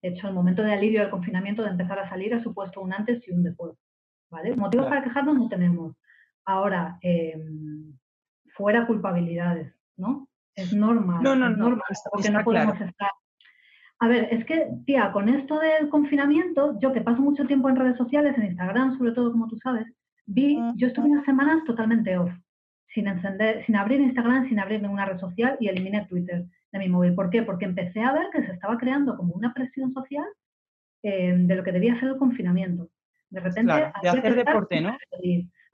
De 0.01 0.10
hecho, 0.10 0.28
el 0.28 0.34
momento 0.34 0.62
de 0.62 0.74
alivio 0.74 1.01
del 1.01 1.10
confinamiento, 1.10 1.63
de 1.63 1.70
empezar 1.70 1.98
a 2.00 2.10
salir, 2.10 2.34
ha 2.34 2.44
supuesto 2.44 2.82
un 2.82 2.94
antes 2.94 3.28
y 3.28 3.32
un 3.32 3.44
después. 3.44 3.74
¿Vale? 4.30 4.56
Motivos 4.56 4.88
para 4.88 5.04
quejarnos 5.04 5.36
no 5.38 5.50
tenemos. 5.50 5.96
Ahora, 6.46 6.98
em, 7.02 7.98
fuera 8.56 8.88
culpabilidades, 8.88 9.74
¿no? 9.98 10.28
Es 10.56 10.74
normal. 10.74 11.22
No, 11.22 11.36
no, 11.36 11.50
no. 11.50 11.78
porque 12.12 12.30
no 12.30 12.44
podemos 12.44 12.80
estar. 12.80 13.10
A 14.00 14.08
ver, 14.08 14.28
es 14.32 14.46
que, 14.46 14.68
tía, 14.86 15.12
con 15.12 15.30
esto 15.30 15.60
del 15.60 15.90
confinamiento, 15.90 16.78
yo 16.80 16.94
que 16.94 17.02
paso 17.02 17.22
mucho 17.22 17.46
tiempo 17.46 17.70
en 17.70 17.78
redes 17.78 17.98
sociales, 17.98 18.38
en 18.38 18.46
Instagram, 18.46 18.98
sobre 18.98 19.12
todo, 19.14 19.32
como 19.32 19.48
tú 19.48 19.58
sabes, 19.58 19.88
vi, 20.25 20.60
yo 20.75 20.88
estuve 20.88 21.10
unas 21.10 21.25
semanas 21.25 21.64
totalmente 21.66 22.18
off, 22.18 22.32
sin 22.94 23.08
encender, 23.08 23.66
sin 23.66 23.75
abrir 23.75 24.02
Instagram, 24.02 24.48
sin 24.50 24.60
abrir 24.60 24.82
ninguna 24.82 25.06
red 25.06 25.20
social 25.20 25.58
y 25.60 25.70
eliminé 25.70 26.06
Twitter 26.08 26.46
de 26.72 26.80
mi 26.80 26.90
móvil. 26.90 27.16
¿Por 27.16 27.30
qué? 27.30 27.44
Porque 27.44 27.66
empecé 27.66 28.02
a 28.02 28.14
ver 28.14 28.28
que 28.34 28.46
se 28.46 28.52
estaba 28.52 28.78
creando 28.78 29.16
como 29.16 29.34
una 29.34 29.54
presión 29.54 29.94
social 29.94 30.25
em, 31.02 31.48
de 31.48 31.56
lo 31.56 31.64
que 31.64 31.72
debía 31.72 32.00
ser 32.00 32.10
el 32.10 32.18
confinamiento. 32.18 32.90
De 33.30 33.40
repente, 33.40 33.74
de 33.74 34.10
hacer 34.10 34.36
deporte, 34.36 34.82
¿no? 34.82 34.98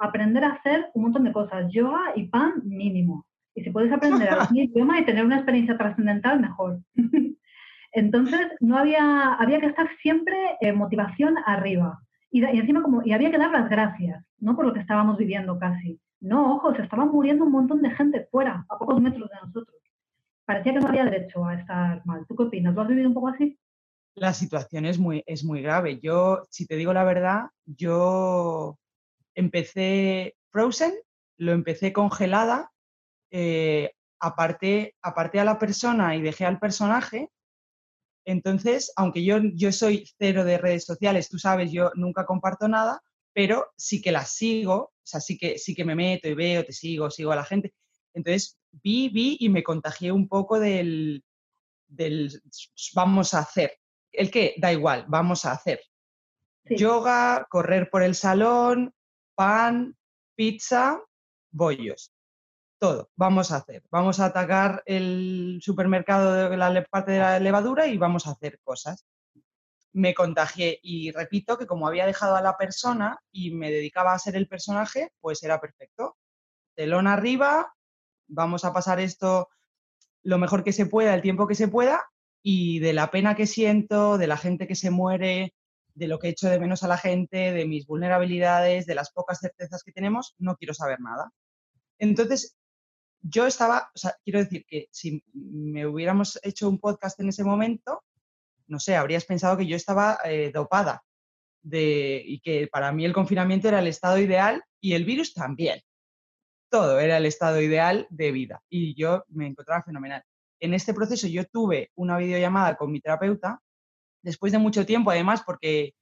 Aprender 0.01 0.43
a 0.43 0.53
hacer 0.53 0.89
un 0.93 1.03
montón 1.03 1.24
de 1.24 1.31
cosas, 1.31 1.72
yoga 1.72 2.13
y 2.15 2.27
pan 2.27 2.53
mínimo. 2.63 3.25
Y 3.53 3.63
si 3.63 3.70
puedes 3.70 3.91
aprender 3.91 4.29
algún 4.29 4.58
idioma 4.58 5.00
y 5.00 5.05
tener 5.05 5.25
una 5.25 5.38
experiencia 5.38 5.77
trascendental, 5.77 6.39
mejor. 6.39 6.79
Entonces, 7.93 8.48
no 8.62 8.77
había, 8.77 9.34
había 9.34 9.60
que 9.60 9.67
estar 9.67 9.89
siempre 10.01 10.36
en 10.62 10.77
motivación 10.77 11.36
arriba. 11.46 12.00
Y, 12.31 12.43
encima 12.43 12.81
como, 12.81 13.01
y 13.03 13.12
había 13.12 13.29
que 13.29 13.38
dar 13.38 13.51
las 13.51 13.70
gracias, 13.70 14.24
no 14.39 14.55
por 14.55 14.65
lo 14.65 14.74
que 14.74 14.79
estábamos 14.79 15.17
viviendo 15.17 15.60
casi. 15.60 16.00
No, 16.22 16.55
ojo, 16.55 16.74
se 16.74 16.84
estaban 16.84 17.10
muriendo 17.10 17.43
un 17.43 17.51
montón 17.51 17.81
de 17.81 17.91
gente 17.91 18.27
fuera, 18.31 18.65
a 18.70 18.77
pocos 18.77 19.01
metros 19.01 19.29
de 19.29 19.36
nosotros. 19.36 19.77
Parecía 20.46 20.74
que 20.74 20.79
no 20.79 20.88
había 20.88 21.05
derecho 21.05 21.46
a 21.46 21.55
estar 21.55 22.05
mal. 22.05 22.25
¿Tú 22.27 22.36
qué 22.36 22.43
opinas? 22.43 22.74
¿Lo 22.74 22.81
has 22.81 22.88
vivido 22.88 23.10
un 23.10 23.13
poco 23.13 23.27
así? 23.27 23.58
La 24.15 24.34
situación 24.34 24.86
es 24.86 24.98
muy, 24.98 25.24
es 25.25 25.43
muy 25.43 25.62
grave. 25.62 26.00
Yo, 26.00 26.43
si 26.50 26.65
te 26.67 26.75
digo 26.75 26.93
la 26.93 27.03
verdad, 27.03 27.46
yo 27.65 28.77
empecé 29.36 30.36
Frozen, 30.52 30.94
lo 31.38 31.54
empecé 31.54 31.94
congelada, 31.94 32.72
eh, 33.32 33.92
aparté, 34.20 34.96
a 35.02 35.44
la 35.44 35.58
persona 35.58 36.16
y 36.16 36.22
dejé 36.22 36.46
al 36.46 36.60
personaje. 36.60 37.30
Entonces, 38.26 38.94
aunque 38.96 39.24
yo, 39.24 39.40
yo 39.56 39.72
soy 39.72 40.08
cero 40.18 40.44
de 40.44 40.58
redes 40.58 40.86
sociales, 40.86 41.30
tú 41.30 41.40
sabes, 41.40 41.72
yo 41.72 41.92
nunca 41.96 42.26
comparto 42.26 42.68
nada, 42.68 43.02
pero 43.34 43.72
sí 43.76 44.02
que 44.02 44.12
las 44.12 44.32
sigo, 44.32 44.76
o 44.76 44.92
sea, 45.04 45.20
sí 45.20 45.38
que, 45.38 45.58
sí 45.58 45.74
que 45.74 45.86
me 45.86 45.96
meto 45.96 46.28
y 46.28 46.36
veo, 46.36 46.64
te 46.64 46.74
sigo, 46.74 47.10
sigo 47.10 47.32
a 47.32 47.38
la 47.38 47.46
gente. 47.46 47.74
Entonces, 48.14 48.60
vi, 48.72 49.10
vi 49.10 49.38
y 49.40 49.50
me 49.50 49.64
contagié 49.64 50.12
un 50.12 50.28
poco 50.28 50.60
del, 50.60 51.24
del 51.88 52.42
vamos 52.94 53.34
a 53.34 53.40
hacer. 53.40 53.78
El 54.12 54.30
que, 54.30 54.56
da 54.58 54.72
igual, 54.72 55.06
vamos 55.08 55.46
a 55.46 55.54
hacer. 55.54 55.82
Yoga, 56.66 57.48
correr 57.50 57.90
por 57.90 58.04
el 58.04 58.14
salón, 58.14 58.94
pan, 59.36 59.96
pizza, 60.36 61.02
bollos. 61.52 62.12
Todo, 62.80 63.12
vamos 63.16 63.52
a 63.52 63.58
hacer. 63.58 63.84
Vamos 63.92 64.20
a 64.20 64.26
atacar 64.26 64.82
el 64.86 65.60
supermercado 65.62 66.50
de 66.50 66.58
la 66.58 66.84
parte 66.86 67.12
de 67.12 67.20
la 67.20 67.40
levadura 67.40 67.88
y 67.88 67.98
vamos 67.98 68.28
a 68.28 68.32
hacer 68.32 68.60
cosas. 68.64 69.06
me 69.94 70.14
contagié 70.14 70.80
y 70.82 71.12
repito 71.12 71.58
que 71.58 71.68
como 71.68 71.88
había 71.88 72.06
dejado 72.06 72.36
a 72.36 72.42
la 72.42 72.58
persona 72.58 73.20
y 73.32 73.52
me 73.52 73.72
dedicaba 73.72 74.14
a 74.14 74.20
ser 74.20 74.36
el 74.36 74.48
personaje, 74.48 75.12
pues 75.20 75.44
era 75.44 75.60
perfecto. 75.60 76.18
Telón 76.76 77.08
arriba, 77.08 77.74
vamos 78.28 78.66
a 78.66 78.74
pasar 78.74 79.00
esto 79.00 79.50
lo 80.24 80.38
mejor 80.38 80.64
que 80.64 80.74
se 80.74 80.86
pueda, 80.86 81.14
el 81.14 81.22
tiempo 81.22 81.48
que 81.48 81.56
se 81.56 81.68
pueda 81.68 82.10
y 82.44 82.80
de 82.80 82.94
la 82.94 83.12
pena 83.12 83.36
que 83.36 83.48
siento, 83.48 84.18
de 84.18 84.28
la 84.28 84.38
gente 84.38 84.68
que 84.68 84.76
se 84.76 84.92
muere, 84.92 85.54
de 85.96 86.08
lo 86.08 86.20
que 86.20 86.30
echo 86.30 86.50
de 86.50 86.60
menos 86.60 86.84
a 86.84 86.88
la 86.88 86.98
gente, 86.98 87.52
de 87.52 87.66
mis 87.66 87.86
vulnerabilidades, 87.86 88.86
de 88.86 88.96
las 88.96 89.12
pocas 89.12 89.40
certezas 89.40 89.84
que 89.84 89.92
tenemos, 89.92 90.36
no 90.38 90.56
quiero 90.56 90.74
saber 90.74 91.00
nada. 91.00 91.32
Entonces, 92.00 92.56
yo 93.22 93.46
estaba, 93.46 93.92
o 93.94 94.10
quiero 94.24 94.40
decir 94.40 94.66
que 94.66 94.88
si 94.92 95.24
me 95.34 95.86
hubiéramos 95.86 96.40
hecho 96.44 96.68
un 96.68 96.80
podcast 96.80 97.20
en 97.20 97.30
ese 97.30 97.44
momento, 97.44 98.04
no 98.68 98.80
sé, 98.80 98.96
habrías 98.96 99.26
pensado 99.26 99.58
que 99.58 99.68
yo 99.68 99.76
estaba 99.76 100.20
eh, 100.24 100.52
dopada 100.54 101.04
y 101.64 102.40
que 102.40 102.68
para 102.72 102.92
mí 102.92 103.06
el 103.06 103.14
confinamiento 103.14 103.68
era 103.68 103.80
el 103.80 103.88
estado 103.88 104.18
ideal 104.18 104.64
y 104.80 104.94
el 104.94 105.06
virus 105.06 105.34
también. 105.34 105.82
Todo 106.70 107.00
era 107.00 107.18
el 107.18 107.26
estado 107.26 107.62
ideal 107.62 108.08
de 108.10 108.32
vida 108.32 108.64
y 108.70 108.96
yo 108.96 109.26
me 109.28 109.46
encontraba 109.46 109.84
fenomenal. 109.84 110.24
En 110.60 110.74
este 110.74 110.94
proceso 110.94 111.28
yo 111.28 111.46
tuve 111.46 111.92
una 111.96 112.18
videollamada 112.18 112.76
con 112.78 112.92
mi 112.92 113.02
terapeuta 113.02 113.62
después 114.22 114.51
de 114.51 114.60
mucho 114.60 114.86
tiempo, 114.86 115.12
además, 115.12 115.44
porque, 115.46 115.94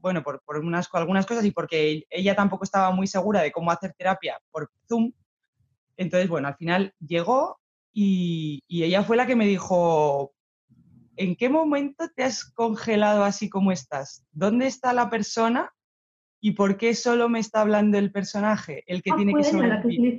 bueno, 0.00 0.22
por, 0.22 0.42
unas, 0.62 0.88
algunas 0.92 1.26
cosas 1.26 1.44
y 1.44 1.50
porque 1.50 2.04
ella 2.10 2.34
tampoco 2.34 2.64
estaba 2.64 2.90
muy 2.90 3.06
segura 3.06 3.42
de 3.42 3.52
cómo 3.52 3.70
hacer 3.70 3.94
terapia 3.96 4.38
por 4.50 4.70
Zoom. 4.88 5.12
Entonces, 5.96 6.28
bueno, 6.28 6.48
al 6.48 6.56
final 6.56 6.94
llegó 7.00 7.58
y, 7.92 8.62
ella 8.68 9.02
fue 9.02 9.16
la 9.16 9.26
que 9.26 9.36
me 9.36 9.46
dijo, 9.46 10.32
¿en 11.16 11.36
qué 11.36 11.48
momento 11.48 12.08
te 12.14 12.24
has 12.24 12.44
congelado 12.44 13.24
así 13.24 13.48
como 13.48 13.72
estás? 13.72 14.26
¿Dónde 14.32 14.66
está 14.66 14.92
la 14.92 15.10
persona 15.10 15.72
y 16.40 16.52
por 16.52 16.76
qué 16.76 16.94
solo 16.94 17.28
me 17.28 17.38
está 17.38 17.60
hablando 17.60 17.98
el 17.98 18.10
personaje, 18.10 18.82
el 18.86 19.02
que 19.02 19.10
ah, 19.12 19.16
tiene 19.16 19.34
que 19.34 19.44
sobrevivir? 19.44 20.18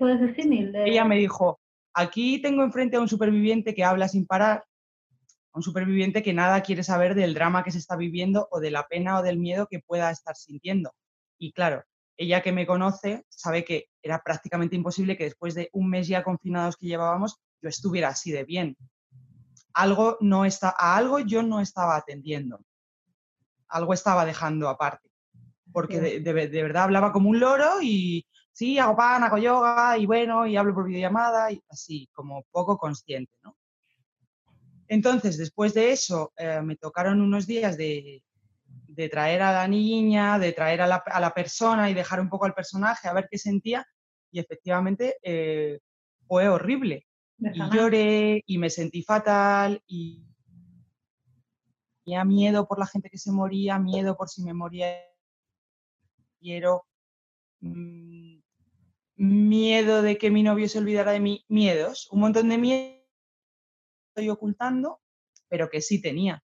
Ella 0.86 1.04
me 1.06 1.18
dijo, 1.18 1.60
aquí 1.94 2.42
tengo 2.42 2.64
enfrente 2.64 2.98
a 2.98 3.02
un 3.02 3.10
superviviente 3.10 3.74
que 3.74 3.84
habla 3.84 4.08
sin 4.08 4.26
parar 4.26 4.64
un 5.54 5.64
superviviente 5.64 6.24
que 6.24 6.34
nada 6.34 6.62
quiere 6.62 6.84
saber 6.84 7.16
del 7.16 7.34
drama 7.34 7.64
que 7.64 7.72
se 7.72 7.78
está 7.78 7.96
viviendo 7.96 8.48
o 8.52 8.60
de 8.60 8.72
la 8.72 8.88
pena 8.88 9.20
o 9.20 9.22
del 9.22 9.38
miedo 9.38 9.68
que 9.70 9.80
pueda 9.80 10.10
estar 10.10 10.36
sintiendo. 10.36 10.92
Y 11.38 11.52
claro, 11.54 11.84
ella 12.18 12.42
que 12.42 12.52
me 12.52 12.66
conoce 12.66 13.26
sabe 13.30 13.64
que 13.64 13.90
era 14.02 14.22
prácticamente 14.24 14.76
imposible 14.76 15.18
que 15.18 15.26
después 15.26 15.54
de 15.54 15.70
un 15.74 15.90
mes 15.90 16.08
ya 16.08 16.24
confinados 16.24 16.78
que 16.78 16.88
llevábamos, 16.88 17.40
yo 17.62 17.70
estuviera 17.70 18.10
así 18.10 18.32
de 18.32 18.44
bien. 18.44 18.78
Algo 19.74 20.18
no 20.22 20.46
está, 20.46 20.76
a 20.78 20.98
algo 20.98 21.20
yo 21.20 21.44
no 21.44 21.60
estaba 21.60 21.96
atendiendo. 21.96 22.60
Algo 23.68 23.94
estaba 23.94 24.26
dejando 24.26 24.70
aparte. 24.70 25.10
Porque 25.72 26.00
de, 26.00 26.20
de 26.20 26.64
verdad 26.64 26.84
hablaba 26.84 27.12
como 27.12 27.30
un 27.30 27.40
loro 27.40 27.82
y 27.82 28.28
sí, 28.52 28.78
hago 28.78 28.96
pan, 28.96 29.24
hago 29.24 29.38
yoga 29.38 29.98
y 29.98 30.06
bueno, 30.06 30.46
y 30.46 30.56
hablo 30.56 30.74
por 30.74 30.86
videollamada 30.86 31.52
y 31.52 31.62
así, 31.70 32.08
como 32.14 32.44
poco 32.52 32.78
consciente, 32.78 33.34
¿no? 33.42 33.58
Entonces, 34.94 35.40
después 35.40 35.74
de 35.74 35.92
eso, 35.92 36.34
eh, 36.38 36.62
me 36.62 36.76
tocaron 36.76 37.20
unos 37.20 37.48
días 37.48 37.78
de, 37.78 38.22
traer 39.10 39.42
a 39.42 39.52
la 39.52 39.68
niña, 39.68 40.38
de 40.38 40.52
traer 40.52 40.84
a 40.84 40.88
la, 40.88 41.34
persona 41.34 41.90
y 41.90 41.96
dejar 41.96 42.22
un 42.22 42.30
poco 42.30 42.46
al 42.46 42.54
personaje 42.54 43.08
a 43.08 43.14
ver 43.14 43.28
qué 43.28 43.40
sentía. 43.40 43.88
Y 44.32 44.40
efectivamente 44.40 45.16
eh, 45.24 45.80
fue 46.28 46.48
horrible. 46.48 47.08
Y 47.40 47.76
lloré 47.76 48.44
y 48.46 48.60
me 48.60 48.70
sentí 48.70 49.02
fatal 49.02 49.82
y 49.88 50.28
tenía 52.06 52.24
miedo 52.24 52.68
por 52.68 52.78
la 52.78 52.86
gente 52.86 53.10
que 53.10 53.18
se 53.18 53.32
moría, 53.32 53.80
miedo 53.80 54.16
por 54.16 54.30
si 54.30 54.44
me 54.44 54.54
moría. 54.54 54.90
Quiero 56.40 56.86
mm, 57.62 58.38
miedo 59.16 60.04
de 60.04 60.20
que 60.20 60.30
mi 60.30 60.44
novio 60.44 60.70
se 60.70 60.78
olvidara 60.78 61.14
de 61.14 61.20
mí, 61.20 61.46
miedos, 61.48 62.08
un 62.12 62.20
montón 62.20 62.50
de 62.50 62.60
miedos 62.60 63.03
estoy 64.14 64.30
ocultando, 64.30 65.00
pero 65.50 65.70
que 65.70 65.82
sí 65.82 66.02
tenía. 66.02 66.44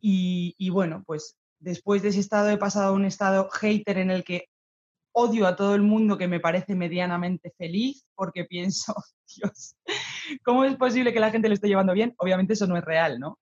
Y, 0.00 0.70
bueno, 0.70 1.02
pues 1.06 1.36
después 1.58 2.02
de 2.02 2.08
ese 2.08 2.20
estado 2.20 2.48
he 2.50 2.56
pasado 2.56 2.90
a 2.90 2.96
un 2.96 3.04
estado 3.04 3.48
hater 3.50 3.98
en 3.98 4.10
el 4.10 4.24
que 4.24 4.46
odio 5.12 5.46
a 5.46 5.56
todo 5.56 5.74
el 5.74 5.82
mundo 5.82 6.16
que 6.16 6.28
me 6.28 6.38
parece 6.38 6.76
medianamente 6.76 7.52
feliz 7.58 8.06
porque 8.14 8.44
pienso, 8.44 8.94
Dios, 9.36 9.76
¿cómo 10.44 10.64
es 10.64 10.76
posible 10.76 11.12
que 11.12 11.20
la 11.20 11.30
gente 11.30 11.48
lo 11.48 11.54
esté 11.54 11.68
llevando 11.68 11.92
bien? 11.92 12.14
Obviamente 12.18 12.52
eso 12.52 12.66
no 12.66 12.76
es 12.76 12.84
real, 12.84 13.18
¿no? 13.18 13.38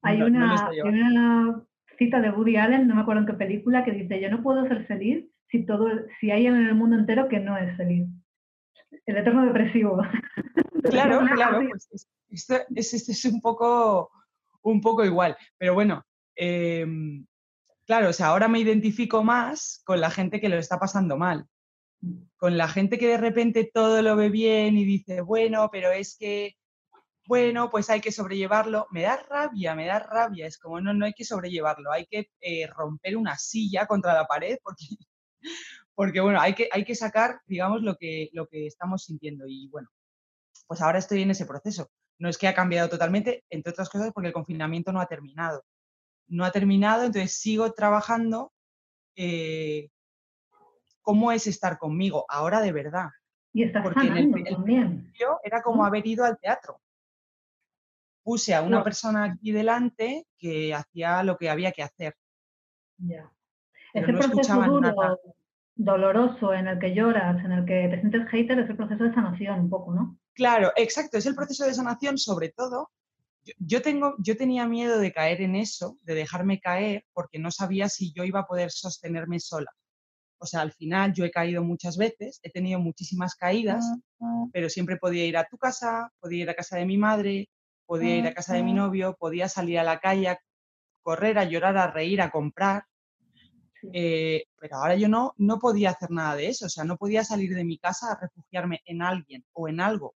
Hay, 0.00 0.20
una, 0.20 1.64
cita 1.96 2.20
de 2.20 2.30
Woody 2.30 2.56
Allen, 2.56 2.88
no 2.88 2.96
me 2.96 3.02
acuerdo 3.02 3.20
en 3.20 3.26
qué 3.26 3.34
película, 3.34 3.84
que 3.84 3.92
dice, 3.92 4.20
yo 4.20 4.30
no 4.30 4.42
puedo 4.42 4.66
ser 4.66 4.86
feliz 4.86 5.26
si, 5.48 5.64
todo, 5.64 5.88
si 6.18 6.32
hay 6.32 6.46
en 6.46 6.56
el 6.56 6.74
mundo 6.74 6.96
entero 6.96 7.28
que 7.28 7.38
no 7.38 7.56
es 7.56 7.76
feliz. 7.76 8.08
El 9.06 9.18
eterno 9.18 9.46
depresivo. 9.46 10.02
Claro, 10.82 11.20
claro, 11.32 11.68
pues 11.68 12.08
esto 12.32 12.56
es, 12.74 13.24
un, 13.24 13.40
poco, 13.40 14.10
un 14.62 14.80
poco 14.80 15.04
igual. 15.04 15.36
Pero 15.58 15.74
bueno, 15.74 16.04
em, 16.34 17.26
claro, 17.86 18.10
o 18.10 18.12
sea, 18.12 18.28
ahora 18.28 18.48
me 18.48 18.60
identifico 18.60 19.22
más 19.22 19.82
con 19.84 20.00
la 20.00 20.10
gente 20.10 20.40
que 20.40 20.48
lo 20.48 20.56
está 20.56 20.78
pasando 20.78 21.16
mal. 21.16 21.46
Con 22.36 22.56
la 22.56 22.68
gente 22.68 22.98
que 22.98 23.08
de 23.08 23.16
repente 23.18 23.70
todo 23.72 24.02
lo 24.02 24.16
ve 24.16 24.28
bien 24.28 24.76
y 24.76 24.84
dice, 24.84 25.20
bueno, 25.20 25.68
pero 25.70 25.92
es 25.92 26.16
que, 26.18 26.56
bueno, 27.26 27.70
pues 27.70 27.90
hay 27.90 28.00
que 28.00 28.12
sobrellevarlo. 28.12 28.86
Me 28.90 29.02
da 29.02 29.16
rabia, 29.28 29.74
me 29.74 29.86
da 29.86 29.98
rabia. 30.00 30.46
Es 30.46 30.58
como, 30.58 30.80
no, 30.80 30.94
no 30.94 31.06
hay 31.06 31.12
que 31.12 31.24
sobrellevarlo, 31.24 31.92
hay 31.92 32.06
que 32.06 32.30
eh, 32.40 32.66
romper 32.66 33.16
una 33.16 33.38
silla 33.38 33.86
contra 33.86 34.14
la 34.14 34.26
pared 34.26 34.58
porque, 34.62 34.86
porque 35.94 36.20
bueno, 36.20 36.40
hay 36.40 36.54
que, 36.54 36.68
hay 36.72 36.84
que 36.84 36.94
sacar, 36.94 37.40
digamos, 37.46 37.82
lo 37.82 37.96
que, 37.96 38.30
lo 38.32 38.48
que 38.48 38.66
estamos 38.66 39.04
sintiendo. 39.04 39.46
Y 39.46 39.68
bueno, 39.68 39.88
pues 40.66 40.80
ahora 40.80 40.98
estoy 40.98 41.22
en 41.22 41.30
ese 41.30 41.46
proceso. 41.46 41.90
No 42.22 42.28
es 42.28 42.38
que 42.38 42.46
ha 42.46 42.54
cambiado 42.54 42.88
totalmente, 42.88 43.42
entre 43.50 43.72
otras 43.72 43.90
cosas 43.90 44.12
porque 44.14 44.28
el 44.28 44.32
confinamiento 44.32 44.92
no 44.92 45.00
ha 45.00 45.06
terminado. 45.06 45.64
No 46.28 46.44
ha 46.44 46.52
terminado, 46.52 47.02
entonces 47.02 47.34
sigo 47.34 47.72
trabajando. 47.72 48.52
Eh, 49.16 49.88
¿Cómo 51.00 51.32
es 51.32 51.48
estar 51.48 51.78
conmigo 51.78 52.24
ahora 52.28 52.60
de 52.60 52.70
verdad? 52.70 53.08
Y 53.52 53.64
estás 53.64 53.82
porque 53.82 54.06
en 54.06 54.16
el, 54.16 54.44
también. 54.44 55.12
era 55.42 55.62
como 55.62 55.84
haber 55.84 56.06
ido 56.06 56.24
al 56.24 56.38
teatro. 56.38 56.80
Puse 58.22 58.54
a 58.54 58.62
una 58.62 58.84
persona 58.84 59.24
aquí 59.24 59.50
delante 59.50 60.28
que 60.38 60.72
hacía 60.72 61.24
lo 61.24 61.36
que 61.36 61.50
había 61.50 61.72
que 61.72 61.82
hacer. 61.82 62.14
Ya. 62.98 63.32
Ese 63.94 64.12
proceso 64.12 64.62
duro, 64.62 65.18
doloroso, 65.74 66.54
en 66.54 66.68
el 66.68 66.78
que 66.78 66.94
lloras, 66.94 67.44
en 67.44 67.50
el 67.50 67.64
que 67.64 67.88
te 67.88 67.98
sientes 67.98 68.28
hater, 68.28 68.60
es 68.60 68.70
el 68.70 68.76
proceso 68.76 69.02
de 69.02 69.12
sanación 69.12 69.58
un 69.58 69.68
poco, 69.68 69.92
¿no? 69.92 70.21
Claro, 70.34 70.72
exacto, 70.76 71.18
es 71.18 71.26
el 71.26 71.34
proceso 71.34 71.64
de 71.64 71.74
sanación 71.74 72.16
sobre 72.16 72.50
todo. 72.50 72.90
Yo, 73.58 73.82
tengo, 73.82 74.14
yo 74.18 74.36
tenía 74.36 74.66
miedo 74.66 74.98
de 74.98 75.12
caer 75.12 75.42
en 75.42 75.56
eso, 75.56 75.98
de 76.02 76.14
dejarme 76.14 76.60
caer, 76.60 77.04
porque 77.12 77.38
no 77.38 77.50
sabía 77.50 77.88
si 77.88 78.12
yo 78.12 78.24
iba 78.24 78.40
a 78.40 78.46
poder 78.46 78.70
sostenerme 78.70 79.40
sola. 79.40 79.70
O 80.38 80.46
sea, 80.46 80.60
al 80.60 80.72
final 80.72 81.12
yo 81.12 81.24
he 81.24 81.30
caído 81.30 81.62
muchas 81.62 81.96
veces, 81.96 82.40
he 82.42 82.50
tenido 82.50 82.80
muchísimas 82.80 83.34
caídas, 83.34 83.84
pero 84.52 84.68
siempre 84.68 84.96
podía 84.96 85.26
ir 85.26 85.36
a 85.36 85.46
tu 85.46 85.58
casa, 85.58 86.10
podía 86.18 86.42
ir 86.42 86.50
a 86.50 86.54
casa 86.54 86.76
de 86.76 86.86
mi 86.86 86.96
madre, 86.96 87.48
podía 87.84 88.16
ir 88.16 88.26
a 88.26 88.34
casa 88.34 88.54
de 88.54 88.62
mi 88.62 88.72
novio, 88.72 89.16
podía 89.18 89.48
salir 89.48 89.78
a 89.78 89.84
la 89.84 90.00
calle, 90.00 90.28
a 90.28 90.38
correr, 91.02 91.38
a 91.38 91.44
llorar, 91.44 91.76
a 91.76 91.90
reír, 91.90 92.22
a 92.22 92.30
comprar. 92.30 92.84
Eh, 93.92 94.44
pero 94.58 94.76
ahora 94.76 94.94
yo 94.94 95.08
no, 95.08 95.34
no 95.36 95.58
podía 95.58 95.90
hacer 95.90 96.10
nada 96.10 96.36
de 96.36 96.48
eso, 96.48 96.66
o 96.66 96.68
sea, 96.68 96.84
no 96.84 96.96
podía 96.96 97.24
salir 97.24 97.54
de 97.54 97.64
mi 97.64 97.78
casa 97.78 98.12
a 98.12 98.20
refugiarme 98.20 98.80
en 98.84 99.02
alguien 99.02 99.44
o 99.52 99.68
en 99.68 99.80
algo 99.80 100.14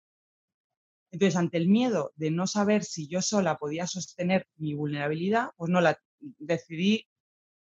entonces, 1.16 1.38
ante 1.38 1.56
el 1.56 1.70
miedo 1.70 2.12
de 2.18 2.30
no 2.30 2.46
saber 2.46 2.84
si 2.84 3.08
yo 3.08 3.22
sola 3.22 3.58
podía 3.58 3.88
sostener 3.88 4.48
mi 4.58 4.74
vulnerabilidad, 4.74 5.52
pues 5.56 5.72
no 5.72 5.80
la 5.80 5.98
decidí 6.20 7.08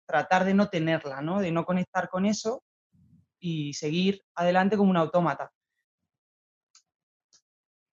tratar 0.06 0.46
de 0.46 0.54
no 0.54 0.70
tenerla, 0.70 1.24
¿no? 1.24 1.40
De 1.40 1.52
no 1.52 1.66
conectar 1.66 2.10
con 2.10 2.28
eso 2.28 2.64
y 3.40 3.74
seguir 3.74 4.22
adelante 4.36 4.78
como 4.78 4.92
un 4.92 4.98
autómata. 4.98 5.52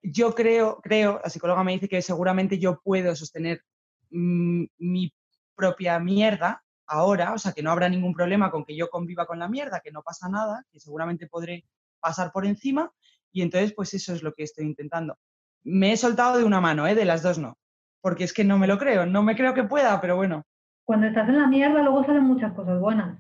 Yo 0.03 0.35
creo, 0.35 0.79
creo, 0.83 1.23
la 1.25 1.31
psicóloga 1.31 1.65
me 1.65 1.73
dice 1.73 1.89
que 1.89 2.03
seguramente 2.03 2.59
yo 2.59 2.79
puedo 2.85 3.17
sostener 3.17 3.63
mm, 4.11 4.65
mi 4.77 5.11
propia 5.55 5.99
mierda 5.99 6.63
ahora, 6.87 7.33
o 7.33 7.39
sea, 7.39 7.53
que 7.53 7.63
no 7.63 7.71
habrá 7.71 7.89
ningún 7.89 8.13
problema 8.13 8.51
con 8.51 8.67
que 8.67 8.77
yo 8.77 8.91
conviva 8.91 9.25
con 9.25 9.39
la 9.39 9.49
mierda, 9.49 9.81
que 9.81 9.91
no 9.91 10.03
pasa 10.03 10.29
nada, 10.29 10.67
que 10.71 10.81
seguramente 10.81 11.27
podré 11.27 11.65
pasar 11.99 12.31
por 12.31 12.45
encima 12.45 12.93
y 13.33 13.41
entonces 13.41 13.73
pues 13.75 13.95
eso 13.95 14.13
es 14.13 14.23
lo 14.23 14.35
que 14.35 14.43
estoy 14.43 14.67
intentando 14.67 15.19
me 15.65 15.93
he 15.93 15.97
soltado 15.97 16.39
de 16.39 16.45
una 16.45 16.61
mano, 16.61 16.87
¿eh? 16.87 16.95
de 16.95 17.05
las 17.05 17.23
dos 17.23 17.39
no. 17.39 17.57
Porque 18.01 18.25
es 18.25 18.33
que 18.33 18.45
no 18.45 18.59
me 18.59 18.67
lo 18.67 18.79
creo, 18.79 19.07
no 19.07 19.23
me 19.23 19.37
creo 19.37 19.55
que 19.55 19.65
pueda, 19.65 20.01
pero 20.01 20.17
bueno. 20.17 20.45
Cuando 20.85 21.07
estás 21.07 21.29
en 21.29 21.39
la 21.39 21.47
mierda 21.47 21.83
luego 21.83 22.05
salen 22.05 22.25
muchas 22.25 22.53
cosas 22.53 22.81
buenas. 22.81 23.19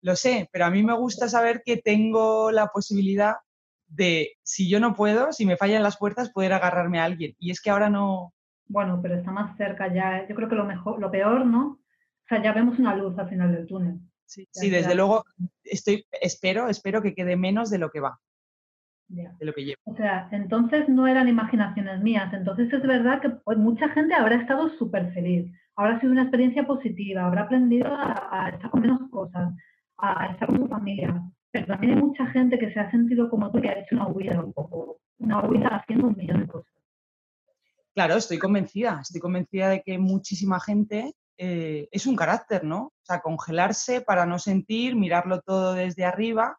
Lo 0.00 0.16
sé, 0.16 0.48
pero 0.52 0.64
a 0.64 0.70
mí 0.70 0.82
me 0.82 0.94
gusta 0.94 1.28
saber 1.28 1.62
que 1.64 1.76
tengo 1.76 2.50
la 2.50 2.68
posibilidad 2.68 3.36
de, 3.86 4.32
si 4.42 4.68
yo 4.68 4.80
no 4.80 4.94
puedo, 4.94 5.32
si 5.32 5.46
me 5.46 5.56
fallan 5.56 5.82
las 5.82 5.98
puertas, 5.98 6.30
poder 6.30 6.52
agarrarme 6.52 6.98
a 6.98 7.04
alguien. 7.04 7.36
Y 7.38 7.50
es 7.50 7.60
que 7.60 7.70
ahora 7.70 7.90
no, 7.90 8.32
Bueno, 8.66 9.00
pero 9.02 9.16
está 9.16 9.30
más 9.30 9.56
cerca 9.56 9.92
ya. 9.92 10.26
Yo 10.26 10.34
creo 10.34 10.48
que 10.48 10.54
lo 10.54 10.64
mejor, 10.64 10.98
lo 10.98 11.10
peor, 11.10 11.44
¿no? 11.46 11.66
O 11.66 12.26
sea, 12.28 12.42
ya 12.42 12.52
vemos 12.52 12.78
una 12.78 12.96
luz 12.96 13.18
al 13.18 13.28
final 13.28 13.52
del 13.52 13.66
túnel. 13.66 14.00
Sí, 14.24 14.70
desde 14.70 14.94
luego 14.94 15.24
estoy, 15.62 16.06
espero, 16.10 16.68
espero 16.68 17.02
que 17.02 17.14
quede 17.14 17.36
menos 17.36 17.68
de 17.68 17.78
lo 17.78 17.90
que 17.90 18.00
va. 18.00 18.18
De 19.08 19.44
lo 19.44 19.52
que 19.52 19.64
llevo. 19.64 19.80
O 19.84 19.94
sea, 19.96 20.28
entonces 20.32 20.88
no 20.88 21.06
eran 21.06 21.28
imaginaciones 21.28 22.00
mías. 22.00 22.32
Entonces 22.32 22.72
es 22.72 22.82
verdad 22.82 23.20
que 23.20 23.30
pues, 23.30 23.58
mucha 23.58 23.88
gente 23.90 24.14
habrá 24.14 24.36
estado 24.36 24.70
súper 24.78 25.12
feliz. 25.12 25.52
Habrá 25.76 26.00
sido 26.00 26.12
una 26.12 26.22
experiencia 26.22 26.66
positiva, 26.66 27.26
habrá 27.26 27.42
aprendido 27.42 27.88
a, 27.90 28.50
estar 28.52 28.70
con 28.70 28.80
menos 28.80 29.00
cosas, 29.10 29.52
a, 29.98 30.26
estar 30.26 30.48
con 30.48 30.58
su 30.58 30.68
familia. 30.68 31.22
Pero 31.50 31.66
también 31.66 31.94
hay 31.94 32.02
mucha 32.02 32.26
gente 32.26 32.58
que 32.58 32.72
se 32.72 32.80
ha 32.80 32.90
sentido 32.90 33.28
como 33.28 33.50
tú, 33.50 33.60
que 33.60 33.68
ha 33.68 33.80
hecho 33.80 33.96
una 33.96 34.08
huida 34.08 34.40
un 34.40 34.52
poco, 34.52 34.98
una 35.18 35.40
huida 35.46 35.68
haciendo 35.68 36.08
un 36.08 36.16
millón 36.16 36.40
de 36.40 36.46
cosas. 36.46 36.72
Claro, 37.94 38.14
estoy 38.14 38.38
convencida, 38.38 39.00
estoy 39.02 39.20
convencida 39.20 39.68
de 39.68 39.82
que 39.82 39.98
muchísima 39.98 40.58
gente 40.60 41.14
eh, 41.36 41.88
es 41.90 42.06
un 42.06 42.16
carácter, 42.16 42.64
¿no? 42.64 42.84
O 42.84 43.04
sea, 43.04 43.20
congelarse 43.20 44.00
para 44.00 44.24
no 44.24 44.38
sentir, 44.38 44.96
mirarlo 44.96 45.40
todo 45.40 45.74
desde 45.74 46.04
arriba. 46.04 46.58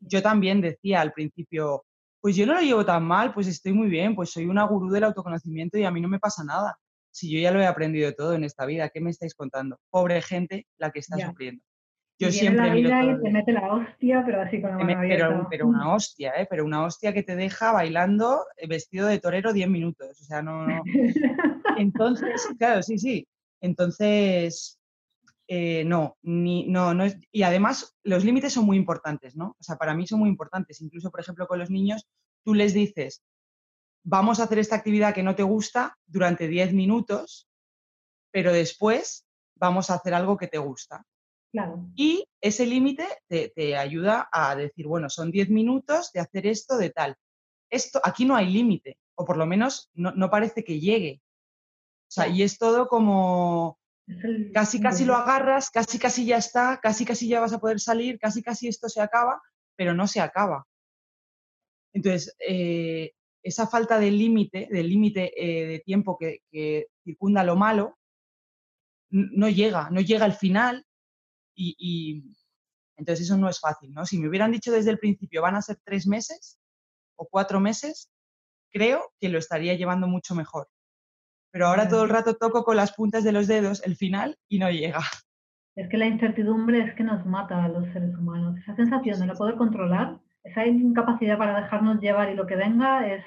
Yo 0.00 0.22
también 0.22 0.60
decía 0.60 1.00
al 1.00 1.12
principio, 1.12 1.84
pues 2.20 2.36
yo 2.36 2.46
no 2.46 2.54
lo 2.54 2.60
llevo 2.60 2.84
tan 2.84 3.04
mal, 3.04 3.32
pues 3.32 3.46
estoy 3.46 3.72
muy 3.72 3.88
bien, 3.88 4.14
pues 4.14 4.30
soy 4.30 4.46
una 4.46 4.64
gurú 4.64 4.90
del 4.90 5.04
autoconocimiento 5.04 5.78
y 5.78 5.84
a 5.84 5.90
mí 5.90 6.00
no 6.00 6.08
me 6.08 6.18
pasa 6.18 6.44
nada. 6.44 6.78
Si 7.10 7.30
yo 7.30 7.38
ya 7.38 7.50
lo 7.50 7.60
he 7.60 7.66
aprendido 7.66 8.12
todo 8.12 8.34
en 8.34 8.44
esta 8.44 8.66
vida, 8.66 8.90
¿qué 8.90 9.00
me 9.00 9.10
estáis 9.10 9.34
contando? 9.34 9.78
Pobre 9.90 10.20
gente 10.22 10.66
la 10.76 10.90
que 10.90 10.98
está 11.00 11.16
sufriendo. 11.16 11.62
Yo 12.18 12.30
siempre 12.30 12.66
la 12.66 12.74
vida 12.74 13.04
y 13.04 13.22
te 13.22 13.30
mete 13.30 13.52
la 13.52 13.72
hostia, 13.72 14.22
pero 14.24 14.40
así 14.40 14.60
con 14.60 14.70
la 14.70 14.78
mano 14.78 15.00
pero, 15.02 15.46
pero, 15.50 15.66
una 15.66 15.94
hostia, 15.94 16.32
¿eh? 16.36 16.46
Pero 16.48 16.64
una 16.64 16.82
hostia 16.84 17.12
que 17.12 17.22
te 17.22 17.36
deja 17.36 17.72
bailando 17.72 18.46
eh, 18.56 18.66
vestido 18.66 19.06
de 19.06 19.20
torero 19.20 19.52
10 19.52 19.68
minutos. 19.68 20.18
O 20.20 20.24
sea, 20.24 20.42
no, 20.42 20.66
no. 20.66 20.82
Entonces, 21.78 22.48
claro, 22.58 22.82
sí, 22.82 22.98
sí. 22.98 23.28
Entonces, 23.60 24.78
eh, 25.48 25.84
no, 25.84 26.16
ni, 26.22 26.66
no, 26.66 26.92
no 26.92 27.04
es, 27.04 27.16
y 27.30 27.42
además 27.42 27.96
los 28.02 28.24
límites 28.24 28.52
son 28.52 28.66
muy 28.66 28.76
importantes, 28.76 29.36
¿no? 29.36 29.56
O 29.58 29.62
sea, 29.62 29.76
para 29.76 29.94
mí 29.94 30.06
son 30.06 30.20
muy 30.20 30.28
importantes. 30.28 30.80
Incluso, 30.80 31.10
por 31.10 31.20
ejemplo, 31.20 31.46
con 31.46 31.58
los 31.58 31.70
niños, 31.70 32.06
tú 32.44 32.54
les 32.54 32.74
dices, 32.74 33.22
vamos 34.04 34.40
a 34.40 34.44
hacer 34.44 34.58
esta 34.58 34.76
actividad 34.76 35.14
que 35.14 35.22
no 35.22 35.36
te 35.36 35.44
gusta 35.44 35.96
durante 36.06 36.48
10 36.48 36.72
minutos, 36.72 37.48
pero 38.32 38.52
después 38.52 39.24
vamos 39.54 39.90
a 39.90 39.94
hacer 39.94 40.14
algo 40.14 40.36
que 40.36 40.48
te 40.48 40.58
gusta. 40.58 41.04
Claro. 41.52 41.86
Y 41.94 42.26
ese 42.40 42.66
límite 42.66 43.06
te, 43.28 43.48
te, 43.48 43.76
ayuda 43.76 44.28
a 44.32 44.56
decir, 44.56 44.86
bueno, 44.86 45.08
son 45.08 45.30
10 45.30 45.48
minutos 45.50 46.12
de 46.12 46.20
hacer 46.20 46.46
esto 46.46 46.76
de 46.76 46.90
tal. 46.90 47.16
Esto, 47.70 48.00
aquí 48.02 48.24
no 48.24 48.36
hay 48.36 48.50
límite, 48.50 48.98
o 49.14 49.24
por 49.24 49.36
lo 49.36 49.46
menos 49.46 49.90
no, 49.94 50.12
no 50.12 50.28
parece 50.28 50.64
que 50.64 50.80
llegue. 50.80 51.22
O 52.08 52.10
sea, 52.10 52.28
y 52.28 52.42
es 52.42 52.58
todo 52.58 52.88
como 52.88 53.78
casi 54.52 54.80
casi 54.80 55.04
lo 55.04 55.14
agarras, 55.16 55.70
casi 55.70 55.98
casi 55.98 56.26
ya 56.26 56.36
está, 56.36 56.78
casi 56.80 57.04
casi 57.04 57.28
ya 57.28 57.40
vas 57.40 57.52
a 57.52 57.58
poder 57.58 57.80
salir, 57.80 58.18
casi 58.18 58.42
casi 58.42 58.68
esto 58.68 58.88
se 58.88 59.00
acaba, 59.00 59.42
pero 59.76 59.94
no 59.94 60.06
se 60.06 60.20
acaba. 60.20 60.66
Entonces, 61.92 62.36
eh, 62.46 63.12
esa 63.42 63.66
falta 63.66 63.98
de 63.98 64.10
límite, 64.10 64.68
del 64.70 64.88
límite 64.88 65.32
eh, 65.36 65.66
de 65.66 65.78
tiempo 65.80 66.18
que, 66.18 66.86
circunda 67.04 67.44
lo 67.44 67.56
malo, 67.56 67.98
no 69.10 69.48
llega, 69.48 69.88
no 69.90 70.00
llega 70.00 70.24
al 70.24 70.34
final 70.34 70.84
y, 71.54 71.76
y, 71.78 72.36
entonces 72.96 73.26
eso 73.26 73.36
no 73.36 73.48
es 73.48 73.60
fácil, 73.60 73.92
¿no? 73.92 74.04
Si 74.04 74.18
me 74.18 74.28
hubieran 74.28 74.50
dicho 74.50 74.72
desde 74.72 74.90
el 74.90 74.98
principio 74.98 75.42
van 75.42 75.54
a 75.54 75.62
ser 75.62 75.78
tres 75.84 76.06
meses 76.06 76.58
o 77.14 77.26
cuatro 77.28 77.60
meses, 77.60 78.10
creo 78.72 79.12
que 79.20 79.28
lo 79.28 79.38
estaría 79.38 79.74
llevando 79.74 80.08
mucho 80.08 80.34
mejor 80.34 80.68
pero 81.56 81.68
ahora 81.68 81.88
todo 81.88 82.04
el 82.04 82.10
rato 82.10 82.36
toco 82.36 82.64
con 82.64 82.76
las 82.76 82.92
puntas 82.92 83.24
de 83.24 83.32
los 83.32 83.46
dedos 83.46 83.82
el 83.86 83.96
final 83.96 84.36
y 84.46 84.58
no 84.58 84.70
llega. 84.70 85.00
Es 85.74 85.88
que 85.88 85.96
la 85.96 86.04
incertidumbre 86.04 86.82
es 86.82 86.94
que 86.94 87.02
nos 87.02 87.24
mata 87.24 87.64
a 87.64 87.68
los 87.70 87.90
seres 87.94 88.14
humanos. 88.14 88.58
Esa 88.58 88.76
sensación 88.76 89.20
de 89.20 89.26
no 89.26 89.32
poder 89.32 89.54
controlar, 89.54 90.18
esa 90.44 90.66
incapacidad 90.66 91.38
para 91.38 91.58
dejarnos 91.58 91.98
llevar 92.02 92.30
y 92.30 92.34
lo 92.34 92.46
que 92.46 92.56
venga 92.56 93.10
es... 93.10 93.24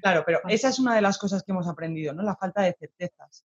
claro, 0.00 0.22
pero 0.24 0.38
esa 0.48 0.68
es 0.68 0.78
una 0.78 0.94
de 0.94 1.00
las 1.00 1.18
cosas 1.18 1.42
que 1.42 1.50
hemos 1.50 1.66
aprendido, 1.66 2.14
¿no? 2.14 2.22
La 2.22 2.36
falta 2.36 2.62
de 2.62 2.76
certezas. 2.78 3.44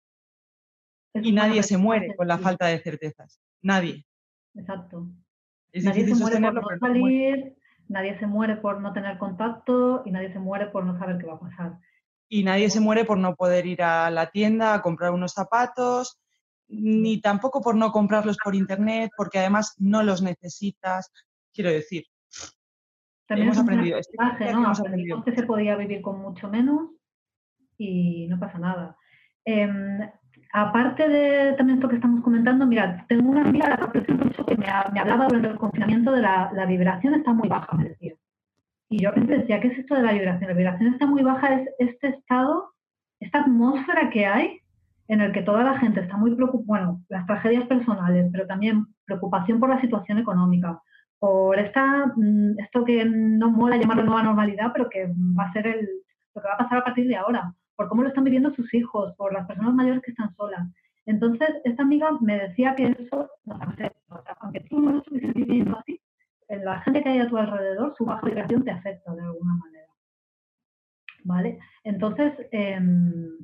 y 1.14 1.30
nadie 1.30 1.62
se 1.62 1.78
muere 1.78 2.16
con 2.16 2.26
la 2.26 2.38
falta 2.38 2.66
de 2.66 2.80
certezas. 2.80 3.40
Nadie. 3.62 4.04
Exacto. 4.56 5.06
nadie 5.74 6.08
se 6.08 6.14
muere 6.16 6.40
por 6.40 6.72
no 6.72 6.78
salir, 6.80 7.56
nadie 7.86 8.18
se 8.18 8.26
muere 8.26 8.56
por 8.56 8.80
no 8.80 8.92
tener 8.92 9.16
contacto 9.16 10.02
y 10.04 10.10
nadie 10.10 10.32
se 10.32 10.40
muere 10.40 10.66
por 10.66 10.84
no 10.84 10.98
saber 10.98 11.18
qué 11.18 11.26
va 11.26 11.34
a 11.34 11.38
pasar 11.38 11.78
y 12.34 12.42
nadie 12.42 12.68
se 12.68 12.80
muere 12.80 13.04
por 13.04 13.16
no 13.16 13.36
poder 13.36 13.64
ir 13.64 13.80
a 13.80 14.10
la 14.10 14.28
tienda 14.28 14.74
a 14.74 14.82
comprar 14.82 15.12
unos 15.12 15.34
zapatos, 15.34 16.20
ni 16.66 17.20
tampoco 17.20 17.60
por 17.60 17.76
no 17.76 17.92
comprarlos 17.92 18.38
por 18.42 18.56
internet, 18.56 19.12
porque 19.16 19.38
además 19.38 19.76
no 19.78 20.02
los 20.02 20.20
necesitas. 20.20 21.12
Quiero 21.52 21.70
decir, 21.70 22.02
también 23.28 23.50
hemos 23.50 23.58
aprendido, 23.58 23.98
este 23.98 24.16
¿no? 24.50 24.64
hemos 24.64 24.80
aprendido. 24.80 25.22
que 25.22 25.32
se 25.32 25.44
podía 25.44 25.76
vivir 25.76 26.02
con 26.02 26.20
mucho 26.20 26.48
menos 26.48 26.90
y 27.78 28.26
no 28.26 28.40
pasa 28.40 28.58
nada. 28.58 28.96
Em, 29.44 30.00
aparte 30.52 31.08
de 31.08 31.52
también 31.52 31.78
esto 31.78 31.88
que 31.88 31.94
estamos 31.94 32.20
comentando, 32.24 32.66
mira, 32.66 33.06
tengo 33.08 33.30
una 33.30 33.42
amiga 33.42 33.78
que 33.92 34.12
me, 34.12 34.66
me 34.92 35.00
hablaba 35.00 35.28
durante 35.28 35.50
el 35.50 35.56
confinamiento 35.56 36.10
de 36.10 36.22
la, 36.22 36.50
la 36.52 36.66
vibración 36.66 37.14
está 37.14 37.32
muy 37.32 37.48
baja, 37.48 37.76
me 37.76 37.90
decía. 37.90 38.14
Y 38.88 39.02
yo 39.02 39.12
decía, 39.12 39.60
¿qué 39.60 39.68
es 39.68 39.78
esto 39.78 39.94
de 39.94 40.02
la 40.02 40.12
vibración? 40.12 40.50
La 40.50 40.56
vibración 40.56 40.92
está 40.92 41.06
muy 41.06 41.22
baja, 41.22 41.54
es 41.54 41.68
este 41.78 42.08
estado, 42.08 42.72
esta 43.20 43.40
atmósfera 43.40 44.10
que 44.10 44.26
hay 44.26 44.60
en 45.08 45.20
el 45.20 45.32
que 45.32 45.42
toda 45.42 45.64
la 45.64 45.78
gente 45.78 46.00
está 46.00 46.16
muy 46.16 46.34
preocupada, 46.34 46.86
bueno, 46.86 47.02
las 47.08 47.26
tragedias 47.26 47.66
personales, 47.66 48.28
pero 48.32 48.46
también 48.46 48.86
preocupación 49.04 49.60
por 49.60 49.68
la 49.68 49.80
situación 49.80 50.18
económica, 50.18 50.80
por 51.18 51.58
esta, 51.58 52.12
mm, 52.16 52.58
esto 52.58 52.84
que 52.84 53.04
no 53.04 53.50
mola 53.50 53.76
llamarlo 53.76 54.04
nueva 54.04 54.22
normalidad, 54.22 54.72
pero 54.72 54.88
que 54.88 55.06
va 55.06 55.44
a 55.44 55.52
ser 55.52 55.66
el, 55.66 55.88
lo 56.34 56.42
que 56.42 56.48
va 56.48 56.54
a 56.54 56.58
pasar 56.58 56.78
a 56.78 56.84
partir 56.84 57.06
de 57.06 57.16
ahora, 57.16 57.54
por 57.76 57.88
cómo 57.88 58.02
lo 58.02 58.08
están 58.08 58.24
viviendo 58.24 58.54
sus 58.54 58.72
hijos, 58.74 59.14
por 59.16 59.32
las 59.32 59.46
personas 59.46 59.74
mayores 59.74 60.02
que 60.02 60.12
están 60.12 60.34
solas. 60.36 60.68
Entonces, 61.06 61.48
esta 61.64 61.82
amiga 61.82 62.10
me 62.20 62.38
decía 62.38 62.74
que 62.74 62.86
eso 62.98 63.28
aunque 64.40 64.60
tú 64.60 64.80
no 64.80 64.92
lo 64.92 64.98
estuvieses 64.98 65.34
viviendo 65.34 65.78
así, 65.78 66.00
la 66.58 66.80
gente 66.80 67.02
que 67.02 67.08
hay 67.08 67.18
a 67.20 67.28
tu 67.28 67.36
alrededor, 67.36 67.94
su 67.96 68.04
baja 68.04 68.26
vibración 68.26 68.64
te 68.64 68.70
afecta 68.70 69.14
de 69.14 69.22
alguna 69.22 69.54
manera. 69.54 69.88
¿Vale? 71.24 71.58
Entonces, 71.84 72.32
em, 72.52 73.38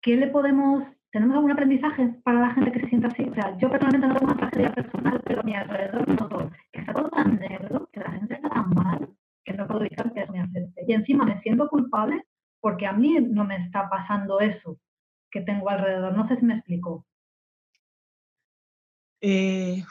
¿qué 0.00 0.16
le 0.16 0.28
podemos... 0.28 0.84
¿Tenemos 1.10 1.36
algún 1.36 1.52
aprendizaje 1.52 2.20
para 2.22 2.40
la 2.40 2.50
gente 2.50 2.70
que 2.70 2.80
se 2.80 2.88
sienta 2.88 3.08
así? 3.08 3.24
O 3.24 3.34
sea, 3.34 3.56
yo 3.56 3.70
personalmente 3.70 4.08
no 4.08 4.14
tengo 4.14 4.32
una 4.32 4.36
tragedia 4.36 4.74
personal, 4.74 5.22
pero 5.24 5.40
a 5.40 5.42
mi 5.42 5.54
alrededor 5.54 6.06
noto 6.06 6.50
que 6.70 6.80
está 6.80 6.92
todo 6.92 7.08
tan 7.08 7.38
negro, 7.38 7.88
que 7.92 8.00
la 8.00 8.10
gente 8.10 8.34
está 8.34 8.50
tan 8.50 8.70
mal, 8.70 9.08
que 9.42 9.54
no 9.54 9.66
puedo 9.66 9.80
evitar 9.80 10.12
que 10.12 10.26
me 10.26 10.40
afecte. 10.40 10.84
Y 10.86 10.92
encima 10.92 11.24
me 11.24 11.40
siento 11.40 11.66
culpable 11.68 12.22
porque 12.60 12.86
a 12.86 12.92
mí 12.92 13.18
no 13.20 13.44
me 13.44 13.56
está 13.56 13.88
pasando 13.88 14.40
eso 14.40 14.78
que 15.30 15.40
tengo 15.40 15.70
alrededor. 15.70 16.14
No 16.14 16.28
sé 16.28 16.36
si 16.36 16.44
me 16.44 16.54
explico. 16.54 17.06
Eh, 19.20 19.82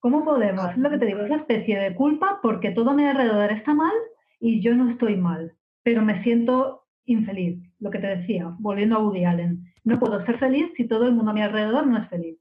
¿Cómo 0.00 0.24
podemos? 0.24 0.76
Lo 0.76 0.90
que 0.90 0.98
te 0.98 1.06
digo, 1.06 1.20
es 1.20 1.30
una 1.30 1.40
especie 1.40 1.78
de 1.78 1.94
culpa 1.94 2.38
porque 2.42 2.70
todo 2.70 2.90
a 2.90 2.94
mi 2.94 3.04
alrededor 3.04 3.52
está 3.52 3.74
mal 3.74 3.94
y 4.40 4.62
yo 4.62 4.74
no 4.74 4.90
estoy 4.90 5.16
mal, 5.16 5.56
pero 5.82 6.02
me 6.02 6.22
siento 6.22 6.86
infeliz, 7.06 7.58
lo 7.78 7.90
que 7.90 7.98
te 7.98 8.08
decía, 8.08 8.54
volviendo 8.58 8.96
a 8.96 8.98
Woody 8.98 9.24
Allen. 9.24 9.72
No 9.84 9.98
puedo 9.98 10.24
ser 10.26 10.38
feliz 10.38 10.70
si 10.76 10.86
todo 10.86 11.06
el 11.06 11.14
mundo 11.14 11.30
a 11.30 11.34
mi 11.34 11.42
alrededor 11.42 11.86
no 11.86 11.98
es 11.98 12.08
feliz. 12.08 12.38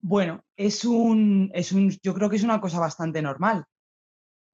Bueno, 0.00 0.42
es 0.56 0.84
un, 0.84 1.50
es 1.54 1.70
un, 1.72 1.90
yo 2.02 2.12
creo 2.14 2.28
que 2.28 2.36
es 2.36 2.42
una 2.42 2.60
cosa 2.60 2.80
bastante 2.80 3.22
normal. 3.22 3.64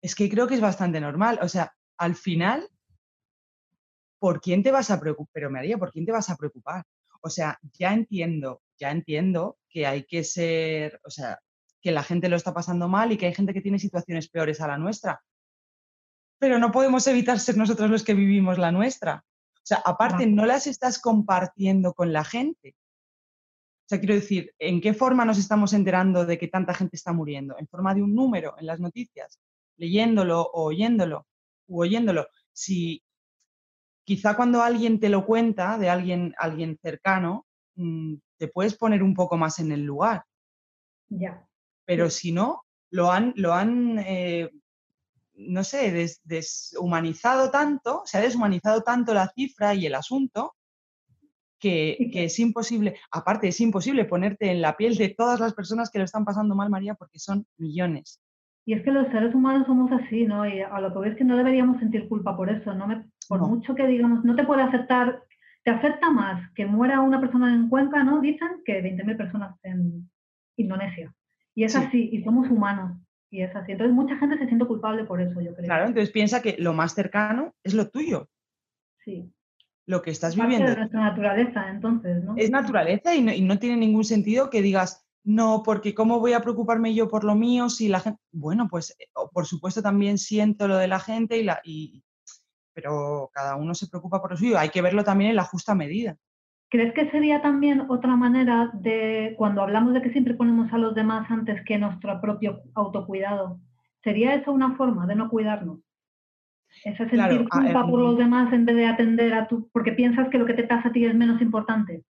Es 0.03 0.15
que 0.15 0.29
creo 0.29 0.47
que 0.47 0.55
es 0.55 0.61
bastante 0.61 1.01
normal. 1.01 1.39
O 1.43 1.49
sea, 1.49 1.73
al 1.97 2.15
final, 2.15 2.69
¿por 4.19 4.41
quién 4.41 4.63
te 4.63 4.71
vas 4.71 4.91
a 4.91 5.01
preocupar? 5.01 5.31
Pero 5.33 5.51
María, 5.51 5.79
¿por 5.79 5.91
quién 5.91 6.05
te 6.05 6.13
vas 6.13 6.29
a 6.29 6.37
preocupar? 6.37 6.85
O 7.23 7.31
sea, 7.31 7.59
ya 7.73 7.95
entiendo, 7.95 8.63
ya 8.79 8.91
entiendo 8.91 9.59
que 9.69 9.87
hay 9.87 10.05
que 10.05 10.23
ser, 10.23 11.01
o 11.05 11.11
sea, 11.11 11.39
que 11.81 11.93
la 11.93 12.03
gente 12.03 12.29
lo 12.29 12.37
está 12.37 12.53
pasando 12.53 12.89
mal 12.89 13.13
y 13.13 13.17
que 13.17 13.27
hay 13.27 13.35
gente 13.35 13.55
que 13.55 13.61
tiene 13.61 13.79
situaciones 13.79 14.29
peores 14.29 14.61
a 14.61 14.69
la 14.69 14.79
nuestra. 14.79 15.23
Pero 16.39 16.59
no 16.59 16.71
podemos 16.71 17.07
evitar 17.07 17.39
ser 17.39 17.57
nosotros 17.57 17.91
los 17.91 18.05
que 18.05 18.15
vivimos 18.15 18.59
la 18.59 18.73
nuestra. 18.73 19.25
O 19.57 19.67
sea, 19.69 19.83
aparte, 19.85 20.27
no 20.27 20.47
las 20.47 20.67
estás 20.67 21.01
compartiendo 21.01 21.93
con 21.93 22.13
la 22.13 22.25
gente. 22.25 22.75
O 23.85 23.89
sea, 23.89 23.99
quiero 23.99 24.15
decir, 24.15 24.55
¿en 24.59 24.81
qué 24.81 24.95
forma 24.95 25.25
nos 25.25 25.39
estamos 25.39 25.73
enterando 25.73 26.27
de 26.27 26.39
que 26.39 26.49
tanta 26.49 26.75
gente 26.75 26.97
está 26.97 27.13
muriendo? 27.13 27.57
¿En 27.59 27.67
forma 27.69 27.95
de 27.95 28.03
un 28.03 28.15
número 28.15 28.55
en 28.59 28.67
las 28.67 28.81
noticias? 28.81 29.41
¿Leyéndolo 29.77 30.43
o 30.43 30.65
oyéndolo? 30.65 31.27
U 31.69 31.83
oyéndolo. 31.83 32.29
Si 32.53 33.03
quizá 34.05 34.37
cuando 34.37 34.63
alguien 34.63 35.01
te 35.01 35.09
lo 35.09 35.27
cuenta, 35.27 35.79
de 35.79 35.91
alguien, 35.91 36.35
alguien 36.39 36.79
cercano, 36.83 37.47
mm, 37.77 38.15
te 38.39 38.49
puedes 38.49 38.77
poner 38.77 39.03
un 39.03 39.15
poco 39.15 39.37
más 39.37 39.59
en 39.59 39.73
el 39.73 39.85
lugar. 39.85 40.25
Ya 41.09 41.48
pero 41.89 42.11
si 42.11 42.33
no, 42.33 42.65
lo 42.91 43.11
han, 43.11 43.33
lo 43.37 43.55
han 43.55 43.99
eh, 44.01 44.51
no 45.37 45.65
sé, 45.65 45.91
deshumanizado 46.25 47.51
tanto, 47.51 48.03
se 48.05 48.19
ha 48.19 48.21
deshumanizado 48.21 48.83
tanto 48.83 49.15
la 49.15 49.29
cifra 49.29 49.75
y 49.75 49.87
el 49.87 49.95
asunto, 49.95 50.55
que, 51.59 52.11
que, 52.13 52.25
es 52.25 52.39
imposible, 52.41 52.97
aparte 53.11 53.49
es 53.49 53.59
imposible 53.61 54.05
ponerte 54.05 54.51
en 54.51 54.61
la 54.61 54.77
piel 54.77 54.99
de 54.99 55.09
todas 55.09 55.41
las 55.41 55.55
personas 55.55 55.91
que 55.91 55.99
lo 55.99 56.05
están 56.05 56.27
pasando 56.27 56.55
mal, 56.55 56.69
María, 56.69 56.95
porque 56.95 57.19
son 57.19 57.47
millones. 57.57 58.21
Y 58.67 58.75
es 58.75 58.83
que 58.83 58.93
los 58.93 59.09
seres 59.09 59.35
humanos 59.35 59.67
somos 59.67 59.91
así, 59.91 60.27
¿no? 60.27 60.47
Y 60.47 60.61
a 60.61 60.79
lo 60.81 60.93
que 60.93 61.09
ves 61.09 61.17
que 61.17 61.25
no 61.25 61.39
deberíamos 61.39 61.79
sentir 61.79 62.07
culpa 62.07 62.37
por 62.37 62.51
eso, 62.51 62.75
¿no? 62.75 62.87
Me, 62.87 63.07
por 63.29 63.41
mucho 63.41 63.75
que 63.75 63.87
digamos, 63.87 64.27
no 64.27 64.37
te 64.37 64.45
puede 64.45 64.61
afectar, 64.61 65.23
te 65.65 65.71
afecta 65.71 66.11
más 66.11 66.53
que 66.53 66.67
muera 66.67 67.01
una 67.01 67.19
persona 67.19 67.55
en 67.55 67.71
Cuenca, 67.71 68.05
¿no? 68.05 68.21
Dicen 68.21 68.63
que 68.67 68.83
20.000 68.83 69.17
personas 69.17 69.57
en 69.63 70.11
Indonesia. 70.59 71.15
Y 71.59 71.65
es 71.65 71.75
así, 71.75 72.09
y 72.13 72.23
somos 72.23 72.49
humanos. 72.49 72.97
Y 73.33 73.43
es 73.43 73.55
así. 73.57 73.73
Entonces 73.73 73.93
mucha 73.93 74.17
gente 74.17 74.39
se 74.39 74.47
siente 74.47 74.65
culpable 74.65 75.03
por 75.03 75.21
eso, 75.21 75.41
yo 75.41 75.53
creo. 75.57 75.67
Claro, 75.67 75.87
entonces 75.87 76.13
piensa 76.13 76.41
que 76.41 76.55
lo 76.57 76.73
más 76.73 76.95
cercano 76.95 77.53
es 77.65 77.75
lo 77.75 77.89
tuyo. 77.89 78.29
Sí. 79.05 79.29
Lo 79.85 80.01
que 80.01 80.13
estás 80.13 80.37
viviendo. 80.37 80.69
Es 80.69 80.79
nuestra 80.79 81.01
naturaleza, 81.01 81.69
entonces, 81.69 82.23
¿no? 82.23 82.37
Es 82.37 82.53
naturaleza 82.53 83.13
y 83.17 83.23
no, 83.23 83.33
y 83.33 83.41
no 83.41 83.59
tiene 83.59 83.77
ningún 83.77 84.05
sentido 84.05 84.51
que 84.51 84.63
digas, 84.63 85.05
no, 85.25 85.65
porque 85.65 85.97
¿cómo 85.97 86.21
voy 86.21 86.33
a 86.33 86.43
preocuparme 86.43 86.95
yo 86.95 87.09
por 87.09 87.25
lo 87.25 87.35
mío 87.35 87.69
si 87.71 87.89
la 87.89 87.99
gente... 87.99 88.21
Bueno, 88.31 88.69
pues 88.71 88.95
eh, 89.01 89.09
por 89.33 89.45
supuesto 89.45 89.83
también 89.83 90.17
siento 90.17 90.69
lo 90.69 90.77
de 90.77 90.87
la 90.87 91.01
gente, 91.01 91.39
y 91.39 91.43
la, 91.43 91.61
y... 91.65 92.05
pero 92.73 93.33
cada 93.35 93.57
uno 93.57 93.75
se 93.75 93.89
preocupa 93.89 94.21
por 94.21 94.31
lo 94.31 94.37
suyo. 94.37 94.61
Hay 94.61 94.69
que 94.69 94.81
verlo 94.81 95.03
también 95.03 95.31
en 95.31 95.37
la 95.37 95.45
justa 95.45 95.75
medida. 95.75 96.17
¿Crees 96.71 96.93
que 96.93 97.11
sería 97.11 97.41
también 97.41 97.87
otra 97.89 98.15
manera 98.17 98.71
de, 98.75 99.35
cuando 99.39 99.63
hablamos 99.63 99.95
de 99.95 100.03
que 100.03 100.13
siempre 100.13 100.35
ponemos 100.35 100.71
a 100.73 100.79
los 100.79 100.95
demás 100.95 101.31
antes 101.31 101.65
que 101.65 101.79
nuestro 101.79 102.21
propio 102.21 102.61
autocuidado, 102.75 103.59
¿sería 104.05 104.35
eso 104.35 104.53
una 104.53 104.77
forma 104.77 105.07
de 105.07 105.17
no 105.17 105.31
cuidarnos? 105.31 105.81
Ese 106.85 107.09
sentir 107.09 107.49
culpa 107.49 107.87
por 107.87 108.01
los 108.01 108.19
demás 108.19 108.53
en 108.53 108.67
vez 108.67 108.77
de 108.77 108.87
atender 108.87 109.33
a 109.33 109.49
tu, 109.49 109.71
porque 109.71 109.93
piensas 109.93 110.29
que 110.29 110.39
lo 110.39 110.45
que 110.45 110.53
te 110.53 110.65
pasa 110.65 110.89
a 110.89 110.93
ti 110.93 111.07
es 111.07 111.15
menos 111.15 111.41
importante. 111.41 112.05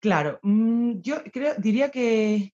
Claro, 0.00 0.40
mm, 0.42 1.00
yo 1.00 1.22
creo, 1.32 1.54
diría 1.58 1.90
que 1.90 2.52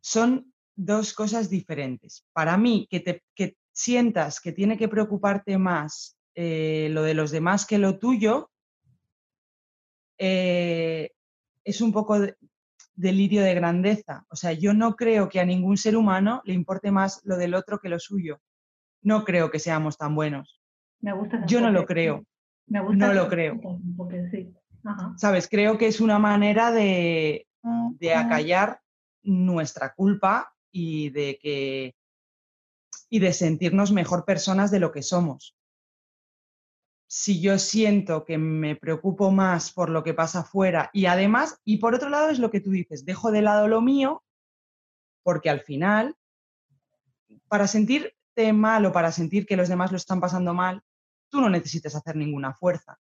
son 0.00 0.52
dos 0.76 1.14
cosas 1.14 1.50
diferentes. 1.50 2.24
Para 2.32 2.56
mí, 2.56 2.86
que, 2.88 3.00
te, 3.00 3.24
que 3.34 3.56
sientas 3.72 4.40
que 4.40 4.52
tiene 4.52 4.76
que 4.76 4.88
preocuparte 4.88 5.58
más 5.58 6.16
eh, 6.34 6.88
lo 6.92 7.02
de 7.02 7.14
los 7.14 7.32
demás 7.32 7.66
que 7.66 7.78
lo 7.78 7.98
tuyo, 7.98 8.51
eh, 10.24 11.10
es 11.64 11.80
un 11.80 11.92
poco 11.92 12.20
de, 12.20 12.36
delirio 12.94 13.42
de 13.42 13.54
grandeza. 13.54 14.24
O 14.30 14.36
sea, 14.36 14.52
yo 14.52 14.72
no 14.72 14.94
creo 14.94 15.28
que 15.28 15.40
a 15.40 15.44
ningún 15.44 15.76
ser 15.76 15.96
humano 15.96 16.42
le 16.44 16.54
importe 16.54 16.92
más 16.92 17.20
lo 17.24 17.36
del 17.36 17.54
otro 17.54 17.80
que 17.80 17.88
lo 17.88 17.98
suyo. 17.98 18.40
No 19.02 19.24
creo 19.24 19.50
que 19.50 19.58
seamos 19.58 19.98
tan 19.98 20.14
buenos. 20.14 20.60
Me 21.00 21.12
gusta 21.12 21.44
yo 21.46 21.60
no 21.60 21.70
lo 21.70 21.84
creo. 21.86 22.24
Me 22.68 22.80
gusta 22.80 23.08
no 23.08 23.12
lo 23.14 23.28
creo. 23.28 23.60
sí. 24.30 24.54
¿Sabes? 25.16 25.48
Creo 25.48 25.76
que 25.76 25.88
es 25.88 26.00
una 26.00 26.20
manera 26.20 26.70
de, 26.70 27.48
de 27.98 28.14
acallar 28.14 28.80
nuestra 29.24 29.92
culpa 29.92 30.52
y 30.70 31.10
de 31.10 31.38
que 31.42 31.94
y 33.10 33.18
de 33.18 33.32
sentirnos 33.32 33.90
mejor 33.90 34.24
personas 34.24 34.70
de 34.70 34.80
lo 34.80 34.92
que 34.92 35.02
somos. 35.02 35.56
Si 37.14 37.42
yo 37.42 37.58
siento 37.58 38.24
que 38.24 38.38
me 38.38 38.74
preocupo 38.74 39.30
más 39.30 39.70
por 39.70 39.90
lo 39.90 40.02
que 40.02 40.14
pasa 40.14 40.40
afuera 40.40 40.88
y 40.94 41.04
además, 41.04 41.60
y 41.62 41.76
por 41.76 41.94
otro 41.94 42.08
lado 42.08 42.30
es 42.30 42.38
lo 42.38 42.50
que 42.50 42.60
tú 42.60 42.70
dices, 42.70 43.04
dejo 43.04 43.30
de 43.30 43.42
lado 43.42 43.68
lo 43.68 43.82
mío, 43.82 44.24
porque 45.22 45.50
al 45.50 45.60
final, 45.60 46.16
para 47.48 47.66
sentirte 47.66 48.52
mal 48.54 48.86
o 48.86 48.92
para 48.92 49.12
sentir 49.12 49.44
que 49.44 49.58
los 49.58 49.68
demás 49.68 49.90
lo 49.90 49.98
están 49.98 50.20
pasando 50.20 50.54
mal, 50.54 50.80
tú 51.28 51.42
no 51.42 51.50
necesitas 51.50 51.94
hacer 51.94 52.16
ninguna 52.16 52.54
fuerza 52.54 52.98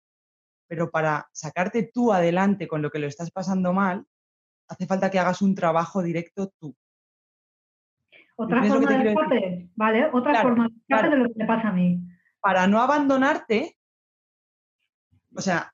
pero 0.68 0.92
para 0.92 1.28
sacarte 1.32 1.90
tú 1.94 2.14
adelante 2.14 2.68
con 2.68 2.82
lo 2.82 2.92
que 2.92 3.00
lo 3.00 3.08
estás 3.08 3.32
pasando 3.32 3.74
mal, 3.74 4.06
hace 4.68 4.86
falta 4.86 5.10
que 5.10 5.20
hagas 5.20 5.42
un 5.42 5.56
trabajo 5.56 6.04
directo 6.04 6.52
tú. 6.60 6.76
Otra 8.36 8.64
forma 8.64 8.92
de 8.92 9.10
escape, 9.10 9.70
¿vale? 9.76 10.10
Otra 10.14 10.42
forma 10.42 10.68
de 10.68 10.76
escape 10.76 11.10
de 11.10 11.18
lo 11.18 11.30
que 11.30 11.34
me 11.38 11.46
pasa 11.46 11.70
a 11.70 11.72
mí. 11.72 12.00
Para 12.40 12.68
no 12.68 12.82
abandonarte, 12.82 13.77
o 15.38 15.42
sea, 15.42 15.72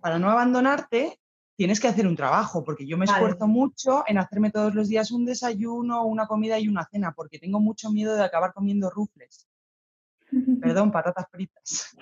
para 0.00 0.18
no 0.18 0.30
abandonarte, 0.30 1.20
tienes 1.56 1.80
que 1.80 1.88
hacer 1.88 2.06
un 2.06 2.14
trabajo, 2.14 2.62
porque 2.62 2.86
yo 2.86 2.96
me 2.96 3.04
esfuerzo 3.04 3.48
mucho 3.48 4.04
en 4.06 4.18
hacerme 4.18 4.52
todos 4.52 4.74
los 4.76 4.88
días 4.88 5.10
un 5.10 5.26
desayuno, 5.26 6.04
una 6.04 6.28
comida 6.28 6.58
y 6.60 6.68
una 6.68 6.86
cena, 6.86 7.12
porque 7.12 7.40
tengo 7.40 7.58
mucho 7.58 7.90
miedo 7.90 8.14
de 8.14 8.22
acabar 8.22 8.52
comiendo 8.54 8.88
rufles. 8.88 9.48
Perdón, 10.62 10.92
patatas 10.92 11.26
fritas. 11.30 11.96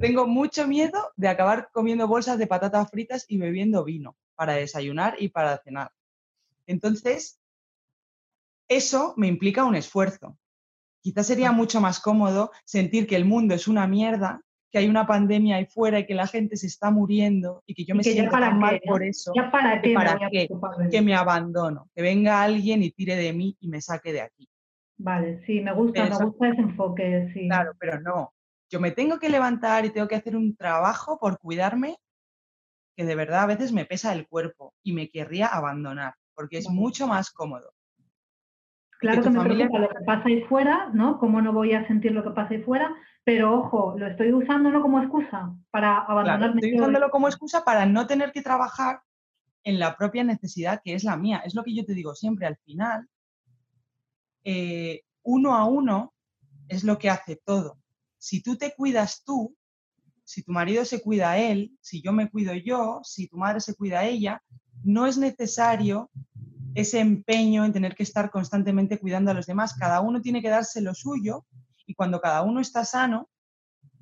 Tengo 0.00 0.26
mucho 0.26 0.66
miedo 0.66 1.12
de 1.16 1.28
acabar 1.28 1.68
comiendo 1.70 2.08
bolsas 2.08 2.38
de 2.38 2.46
patatas 2.46 2.90
fritas 2.90 3.26
y 3.28 3.36
bebiendo 3.36 3.84
vino 3.84 4.16
para 4.34 4.54
desayunar 4.54 5.16
y 5.18 5.28
para 5.28 5.58
cenar. 5.58 5.92
Entonces, 6.66 7.38
eso 8.68 9.12
me 9.18 9.26
implica 9.26 9.64
un 9.64 9.76
esfuerzo. 9.76 10.38
Quizás 11.02 11.26
sería 11.26 11.52
mucho 11.52 11.82
más 11.82 12.00
cómodo 12.00 12.50
sentir 12.64 13.06
que 13.06 13.16
el 13.16 13.26
mundo 13.26 13.54
es 13.54 13.68
una 13.68 13.86
mierda, 13.86 14.40
que 14.70 14.78
hay 14.78 14.88
una 14.88 15.06
pandemia 15.06 15.56
ahí 15.56 15.66
fuera 15.66 15.98
y 15.98 16.06
que 16.06 16.14
la 16.14 16.26
gente 16.26 16.56
se 16.56 16.66
está 16.66 16.90
muriendo 16.90 17.62
y 17.66 17.74
que 17.74 17.84
yo 17.84 17.94
me 17.94 18.02
siento 18.02 18.30
tan 18.30 18.58
mal 18.58 18.80
por 18.86 19.02
eso. 19.02 19.32
para 19.50 19.80
qué, 19.80 19.94
para 19.94 20.88
que 20.90 21.02
me 21.02 21.14
abandono, 21.14 21.88
que 21.94 22.02
venga 22.02 22.42
alguien 22.42 22.82
y 22.82 22.90
tire 22.90 23.16
de 23.16 23.32
mí 23.32 23.56
y 23.60 23.68
me 23.68 23.80
saque 23.80 24.12
de 24.12 24.22
aquí. 24.22 24.48
Vale, 24.98 25.44
sí, 25.46 25.60
me 25.60 25.72
gusta, 25.72 26.08
me 26.08 26.24
gusta 26.24 26.48
ese 26.48 26.62
enfoque, 26.62 27.30
sí. 27.34 27.46
Claro, 27.48 27.72
pero 27.78 28.00
no, 28.00 28.32
yo 28.70 28.80
me 28.80 28.90
tengo 28.90 29.18
que 29.18 29.28
levantar 29.28 29.84
y 29.84 29.90
tengo 29.90 30.08
que 30.08 30.16
hacer 30.16 30.36
un 30.36 30.56
trabajo 30.56 31.18
por 31.18 31.38
cuidarme 31.38 31.96
que 32.96 33.04
de 33.04 33.14
verdad 33.14 33.42
a 33.42 33.46
veces 33.46 33.72
me 33.72 33.84
pesa 33.84 34.12
el 34.12 34.26
cuerpo 34.26 34.74
y 34.82 34.92
me 34.92 35.10
querría 35.10 35.46
abandonar, 35.46 36.14
porque 36.34 36.58
es 36.58 36.68
mucho 36.68 37.06
más 37.06 37.30
cómodo. 37.30 37.75
Claro 38.98 39.22
que, 39.22 39.30
me 39.30 39.44
preocupa 39.44 39.78
lo 39.78 39.88
que 39.88 40.04
pasa 40.04 40.28
ahí 40.28 40.42
fuera, 40.44 40.90
¿no? 40.92 41.18
¿Cómo 41.18 41.42
no 41.42 41.52
voy 41.52 41.74
a 41.74 41.86
sentir 41.86 42.12
lo 42.12 42.22
que 42.22 42.30
pasa 42.30 42.54
ahí 42.54 42.62
fuera? 42.62 42.94
Pero 43.24 43.58
ojo, 43.58 43.94
lo 43.98 44.06
estoy 44.06 44.32
usándolo 44.32 44.80
como 44.80 45.00
excusa 45.00 45.54
para 45.70 45.98
abandonarme. 45.98 46.60
estoy 46.60 46.78
usándolo 46.78 47.10
como 47.10 47.28
excusa 47.28 47.64
para 47.64 47.86
no 47.86 48.06
tener 48.06 48.32
que 48.32 48.42
trabajar 48.42 49.00
en 49.64 49.78
la 49.78 49.96
propia 49.96 50.24
necesidad 50.24 50.80
que 50.82 50.94
es 50.94 51.04
la 51.04 51.16
mía. 51.16 51.42
Es 51.44 51.54
lo 51.54 51.62
que 51.62 51.74
yo 51.74 51.84
te 51.84 51.94
digo 51.94 52.14
siempre, 52.14 52.46
al 52.46 52.56
final, 52.58 53.06
eh, 54.44 55.02
uno 55.22 55.54
a 55.54 55.64
uno 55.64 56.14
es 56.68 56.84
lo 56.84 56.98
que 56.98 57.10
hace 57.10 57.40
todo 57.44 57.78
si 58.26 58.42
tú 58.42 58.56
te 58.56 58.74
cuidas 58.74 59.22
tú, 59.24 59.56
si 60.24 60.42
tu 60.42 60.50
marido 60.50 60.84
se 60.84 61.00
cuida 61.00 61.30
a 61.30 61.38
él, 61.38 61.76
si 61.80 62.02
yo 62.02 62.12
me 62.12 62.28
cuido 62.28 62.54
yo, 62.54 63.00
si 63.04 63.28
tu 63.28 63.36
madre 63.36 63.60
se 63.60 63.76
cuida 63.76 64.00
a 64.00 64.04
ella, 64.04 64.42
no 64.82 65.06
es 65.06 65.16
necesario 65.16 66.10
ese 66.76 67.00
empeño 67.00 67.64
en 67.64 67.72
tener 67.72 67.94
que 67.94 68.02
estar 68.02 68.30
constantemente 68.30 68.98
cuidando 68.98 69.30
a 69.30 69.34
los 69.34 69.46
demás. 69.46 69.74
Cada 69.74 70.00
uno 70.00 70.20
tiene 70.20 70.42
que 70.42 70.48
darse 70.48 70.80
lo 70.80 70.94
suyo 70.94 71.46
y 71.86 71.94
cuando 71.94 72.20
cada 72.20 72.42
uno 72.42 72.60
está 72.60 72.84
sano, 72.84 73.28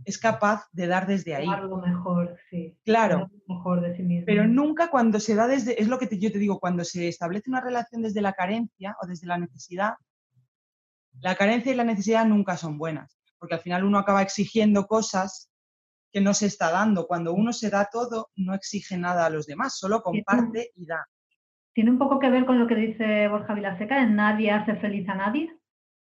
es 0.04 0.18
capaz 0.18 0.66
de 0.72 0.86
dar 0.86 1.06
desde 1.06 1.34
ahí. 1.34 1.48
Mejor, 1.48 2.36
sí. 2.50 2.76
Claro. 2.84 3.30
Mejor 3.48 3.80
de 3.80 3.96
sí 3.96 4.02
mismo. 4.02 4.26
Pero 4.26 4.46
nunca 4.46 4.90
cuando 4.90 5.18
se 5.18 5.34
da 5.34 5.46
desde, 5.46 5.80
es 5.80 5.88
lo 5.88 5.98
que 5.98 6.18
yo 6.18 6.30
te 6.30 6.38
digo, 6.38 6.60
cuando 6.60 6.84
se 6.84 7.08
establece 7.08 7.48
una 7.48 7.60
relación 7.60 8.02
desde 8.02 8.20
la 8.20 8.34
carencia 8.34 8.96
o 9.00 9.06
desde 9.06 9.26
la 9.26 9.38
necesidad, 9.38 9.94
la 11.20 11.36
carencia 11.36 11.72
y 11.72 11.76
la 11.76 11.84
necesidad 11.84 12.26
nunca 12.26 12.56
son 12.56 12.76
buenas 12.76 13.16
porque 13.44 13.56
al 13.56 13.60
final 13.60 13.84
uno 13.84 13.98
acaba 13.98 14.22
exigiendo 14.22 14.86
cosas 14.86 15.50
que 16.10 16.22
no 16.22 16.32
se 16.32 16.46
está 16.46 16.70
dando. 16.70 17.06
Cuando 17.06 17.34
uno 17.34 17.52
se 17.52 17.68
da 17.68 17.90
todo, 17.92 18.30
no 18.36 18.54
exige 18.54 18.96
nada 18.96 19.26
a 19.26 19.28
los 19.28 19.44
demás, 19.44 19.76
solo 19.76 20.00
comparte 20.00 20.70
y 20.76 20.86
da. 20.86 21.06
¿Tiene 21.74 21.90
un 21.90 21.98
poco 21.98 22.18
que 22.18 22.30
ver 22.30 22.46
con 22.46 22.58
lo 22.58 22.66
que 22.66 22.76
dice 22.76 23.28
Borja 23.28 23.54
Vilaseca 23.54 24.00
de 24.00 24.10
nadie 24.10 24.50
hace 24.50 24.76
feliz 24.76 25.08
a 25.08 25.14
nadie? 25.14 25.54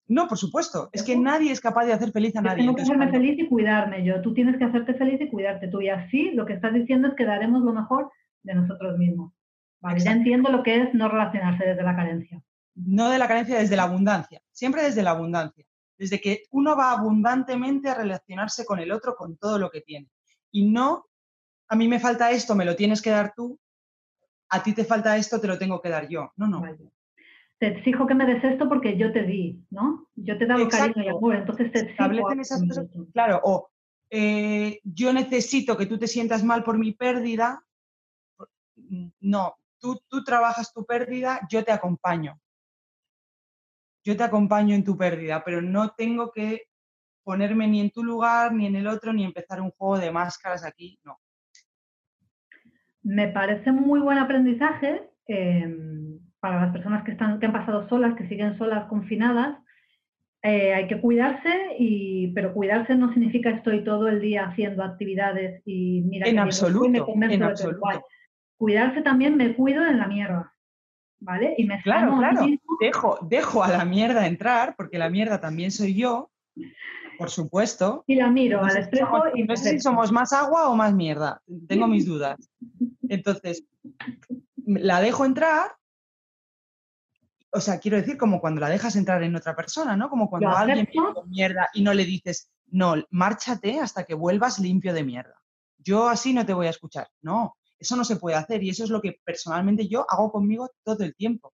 No, 0.08 0.26
por 0.26 0.38
supuesto. 0.38 0.88
Es 0.92 1.02
que 1.02 1.16
nadie 1.16 1.52
es 1.52 1.60
capaz 1.60 1.84
de 1.84 1.92
hacer 1.92 2.10
feliz 2.10 2.34
a 2.36 2.40
nadie. 2.40 2.62
Tengo 2.62 2.74
que 2.74 2.82
hacerme 2.82 3.10
feliz 3.10 3.38
y 3.38 3.46
cuidarme 3.46 4.02
yo. 4.04 4.22
Tú 4.22 4.32
tienes 4.32 4.56
que 4.56 4.64
hacerte 4.64 4.94
feliz 4.94 5.20
y 5.20 5.28
cuidarte 5.28 5.68
tú. 5.68 5.82
Y 5.82 5.90
así 5.90 6.30
lo 6.30 6.46
que 6.46 6.54
estás 6.54 6.72
diciendo 6.72 7.08
es 7.08 7.14
que 7.14 7.26
daremos 7.26 7.62
lo 7.62 7.74
mejor 7.74 8.10
de 8.42 8.54
nosotros 8.54 8.96
mismos. 8.96 9.32
Vale, 9.80 10.00
ya 10.00 10.12
entiendo 10.12 10.50
lo 10.50 10.62
que 10.62 10.82
es 10.82 10.94
no 10.94 11.08
relacionarse 11.08 11.64
desde 11.64 11.82
la 11.82 11.94
carencia. 11.94 12.42
No 12.74 13.10
de 13.10 13.18
la 13.18 13.28
carencia, 13.28 13.58
desde 13.58 13.76
la 13.76 13.84
abundancia. 13.84 14.40
Siempre 14.50 14.82
desde 14.82 15.02
la 15.02 15.10
abundancia 15.10 15.66
desde 15.98 16.20
que 16.20 16.44
uno 16.52 16.76
va 16.76 16.92
abundantemente 16.92 17.90
a 17.90 17.94
relacionarse 17.94 18.64
con 18.64 18.78
el 18.78 18.92
otro 18.92 19.16
con 19.16 19.36
todo 19.36 19.58
lo 19.58 19.70
que 19.70 19.80
tiene. 19.80 20.08
Y 20.52 20.70
no, 20.70 21.06
a 21.68 21.76
mí 21.76 21.88
me 21.88 22.00
falta 22.00 22.30
esto, 22.30 22.54
me 22.54 22.64
lo 22.64 22.76
tienes 22.76 23.02
que 23.02 23.10
dar 23.10 23.34
tú, 23.36 23.58
a 24.50 24.62
ti 24.62 24.72
te 24.74 24.84
falta 24.84 25.16
esto, 25.16 25.40
te 25.40 25.46
lo 25.46 25.58
tengo 25.58 25.80
que 25.80 25.88
dar 25.88 26.08
yo. 26.08 26.32
No, 26.36 26.46
no. 26.46 26.62
Te 27.58 27.66
exijo 27.66 28.06
que 28.06 28.14
me 28.14 28.24
des 28.24 28.42
esto 28.44 28.68
porque 28.68 28.96
yo 28.96 29.12
te 29.12 29.24
di, 29.24 29.60
¿no? 29.70 30.08
Yo 30.14 30.38
te 30.38 30.44
he 30.44 30.46
dado 30.46 30.68
cariño 30.68 31.02
y 31.02 31.08
amor, 31.08 31.34
entonces 31.36 31.72
te 31.72 31.80
exijo. 31.80 32.30
Esas 32.32 32.62
cosas, 32.62 32.86
claro, 33.12 33.40
o 33.42 33.68
eh, 34.10 34.80
yo 34.84 35.12
necesito 35.12 35.76
que 35.76 35.86
tú 35.86 35.98
te 35.98 36.06
sientas 36.06 36.44
mal 36.44 36.62
por 36.62 36.78
mi 36.78 36.92
pérdida. 36.92 37.64
No, 39.20 39.56
tú, 39.78 40.00
tú 40.08 40.22
trabajas 40.22 40.72
tu 40.72 40.84
pérdida, 40.86 41.40
yo 41.50 41.64
te 41.64 41.72
acompaño 41.72 42.40
yo 44.08 44.16
te 44.16 44.22
acompaño 44.22 44.74
en 44.74 44.84
tu 44.84 44.96
pérdida, 44.96 45.44
pero 45.44 45.60
no 45.60 45.90
tengo 45.90 46.30
que 46.32 46.62
ponerme 47.22 47.68
ni 47.68 47.82
en 47.82 47.90
tu 47.90 48.02
lugar, 48.02 48.54
ni 48.54 48.64
en 48.64 48.76
el 48.76 48.86
otro, 48.86 49.12
ni 49.12 49.22
empezar 49.22 49.60
un 49.60 49.70
juego 49.72 49.98
de 49.98 50.10
máscaras 50.10 50.64
aquí, 50.64 50.98
no. 51.04 51.20
Me 53.08 53.28
parece 53.28 53.72
muy 53.72 54.00
buen 54.00 54.18
aprendizaje 54.18 55.02
em, 55.26 56.18
para 56.40 56.60
las 56.66 56.72
personas 56.72 57.04
que, 57.04 57.12
están, 57.12 57.40
que 57.40 57.46
han 57.46 57.52
pasado 57.52 57.88
solas, 57.88 58.14
que 58.16 58.28
siguen 58.28 58.58
solas 58.58 58.86
confinadas. 58.88 59.58
Eh, 60.42 60.74
hay 60.74 60.86
que 60.86 61.00
cuidarse, 61.00 61.76
y, 61.78 62.28
pero 62.34 62.52
cuidarse 62.52 62.94
no 62.94 63.12
significa 63.12 63.50
estoy 63.50 63.82
todo 63.82 64.08
el 64.08 64.20
día 64.20 64.48
haciendo 64.48 64.84
actividades 64.84 65.62
y 65.64 66.02
mira 66.02 66.28
en 66.28 66.38
absoluto, 66.38 67.06
en 67.08 67.42
absoluto. 67.42 68.04
Cuidarse 68.56 69.02
también 69.02 69.36
me 69.36 69.54
cuido 69.54 69.84
en 69.86 69.98
la 69.98 70.06
mierda. 70.06 70.52
¿vale? 71.20 71.54
Y 71.56 71.64
me 71.64 71.80
claro, 71.82 72.16
claro. 72.18 72.46
Dejo, 72.80 73.18
dejo 73.22 73.64
a 73.64 73.68
la 73.68 73.84
mierda 73.84 74.26
entrar, 74.26 74.74
porque 74.76 74.98
la 74.98 75.10
mierda 75.10 75.40
también 75.40 75.70
soy 75.70 75.94
yo, 75.94 76.30
por 77.18 77.30
supuesto. 77.30 78.04
Y 78.06 78.14
la 78.14 78.30
miro 78.30 78.64
al 78.64 78.76
espejo 78.76 79.24
y 79.34 79.42
No 79.42 79.56
sé 79.56 79.70
si 79.70 79.80
somos 79.80 80.12
más 80.12 80.32
agua 80.32 80.68
o 80.68 80.76
más 80.76 80.94
mierda, 80.94 81.42
tengo 81.66 81.88
mis 81.88 82.06
dudas. 82.06 82.36
Entonces, 83.08 83.64
la 84.66 85.00
dejo 85.00 85.24
entrar, 85.24 85.72
o 87.50 87.60
sea, 87.60 87.78
quiero 87.80 87.96
decir, 87.96 88.16
como 88.16 88.40
cuando 88.40 88.60
la 88.60 88.68
dejas 88.68 88.94
entrar 88.96 89.22
en 89.22 89.34
otra 89.34 89.56
persona, 89.56 89.96
¿no? 89.96 90.08
Como 90.08 90.30
cuando 90.30 90.50
alguien 90.50 90.88
viene 90.90 91.14
con 91.14 91.28
mierda 91.28 91.68
y 91.74 91.82
no 91.82 91.92
le 91.92 92.04
dices, 92.04 92.50
no, 92.66 92.94
márchate 93.10 93.80
hasta 93.80 94.04
que 94.04 94.14
vuelvas 94.14 94.58
limpio 94.58 94.92
de 94.92 95.04
mierda. 95.04 95.34
Yo 95.78 96.08
así 96.08 96.32
no 96.32 96.46
te 96.46 96.54
voy 96.54 96.66
a 96.66 96.70
escuchar. 96.70 97.08
No, 97.22 97.56
eso 97.78 97.96
no 97.96 98.04
se 98.04 98.16
puede 98.16 98.36
hacer 98.36 98.62
y 98.62 98.70
eso 98.70 98.84
es 98.84 98.90
lo 98.90 99.00
que 99.00 99.20
personalmente 99.24 99.88
yo 99.88 100.06
hago 100.08 100.30
conmigo 100.30 100.70
todo 100.84 101.02
el 101.04 101.14
tiempo. 101.14 101.52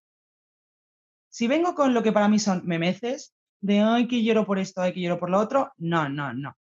Si 1.29 1.47
vengo 1.47 1.73
con 1.73 1.93
lo 1.93 2.03
que 2.03 2.11
para 2.11 2.27
mí 2.27 2.39
son 2.39 2.65
memeces, 2.65 3.33
de 3.65 3.79
ay 3.79 4.07
que 4.07 4.23
lloro 4.23 4.45
por 4.45 4.59
esto, 4.59 4.81
ay 4.81 4.93
que 4.93 5.01
lloro 5.01 5.19
por 5.19 5.31
lo 5.31 5.39
otro, 5.39 5.73
no, 5.77 6.07
no, 6.07 6.33
no. 6.33 6.55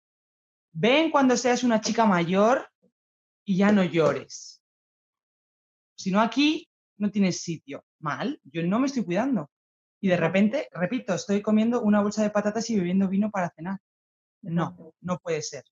Ven 0.71 1.11
cuando 1.11 1.35
seas 1.35 1.63
una 1.63 1.81
chica 1.81 2.05
mayor 2.05 2.65
y 3.43 3.57
ya 3.57 3.73
no 3.73 3.83
llores. 3.83 4.63
Si 5.97 6.11
no, 6.11 6.21
aquí 6.21 6.69
no 6.97 7.11
tienes 7.11 7.41
sitio. 7.41 7.83
Mal, 7.99 8.39
yo 8.43 8.63
no 8.63 8.79
me 8.79 8.87
estoy 8.87 9.03
cuidando. 9.03 9.51
Y 10.01 10.07
de 10.07 10.17
repente, 10.17 10.69
repito, 10.71 11.13
estoy 11.13 11.41
comiendo 11.41 11.81
una 11.81 12.01
bolsa 12.01 12.23
de 12.23 12.29
patatas 12.29 12.69
y 12.69 12.77
bebiendo 12.77 13.09
vino 13.09 13.29
para 13.29 13.49
cenar. 13.49 13.79
No, 14.41 14.93
no 15.01 15.19
puede 15.19 15.41
ser 15.41 15.63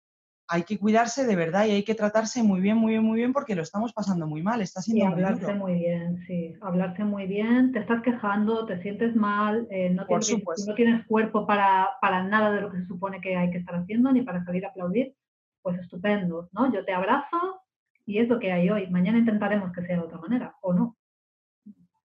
hay 0.52 0.64
que 0.64 0.78
cuidarse 0.78 1.26
de 1.26 1.38
verdad 1.38 1.66
y 1.66 1.72
hay 1.72 1.84
que 1.84 1.96
tratarse 1.96 2.44
muy 2.44 2.60
bien, 2.60 2.76
muy 2.76 2.92
bien, 2.92 3.06
muy 3.06 3.16
bien 3.16 3.32
porque 3.32 3.56
lo 3.56 3.62
estamos 3.62 3.94
pasando 3.94 4.28
muy 4.28 4.44
mal, 4.44 4.62
está 4.62 4.82
siendo 4.82 5.06
y 5.06 5.08
hablarse 5.08 5.56
muy, 5.56 5.76
bien, 5.76 6.18
sí, 6.28 6.54
hablarse 6.60 7.06
muy 7.06 7.26
bien, 7.26 7.72
te 7.72 7.80
estás 7.80 8.02
quejando, 8.02 8.66
te 8.66 8.82
sientes 8.82 9.16
mal, 9.16 9.66
eh, 9.72 9.90
no, 9.92 10.06
tienes, 10.06 10.44
no, 10.68 10.76
tienes, 10.76 11.06
cuerpo 11.08 11.48
para, 11.48 11.92
para, 12.02 12.24
nada 12.24 12.52
de 12.52 12.60
lo 12.60 12.70
que 12.70 12.80
se 12.80 12.86
supone 12.86 13.22
que 13.22 13.38
hay 13.38 13.50
que 13.50 13.60
estar 13.60 13.76
haciendo 13.76 14.12
ni 14.12 14.24
para 14.24 14.44
salir 14.44 14.66
a 14.66 14.70
aplaudir, 14.70 15.16
pues 15.62 15.80
estupendo, 15.80 16.50
¿no? 16.52 16.74
Yo 16.74 16.84
te 16.84 16.94
abrazo 16.94 17.62
y 18.06 18.18
es 18.18 18.28
lo 18.28 18.38
que 18.38 18.52
hay 18.52 18.70
hoy, 18.70 18.90
mañana 18.90 19.20
intentaremos 19.20 19.72
que 19.72 19.86
sea 19.86 19.96
de 19.96 20.04
otra 20.04 20.18
manera, 20.18 20.58
o 20.62 20.74
no. 20.74 20.98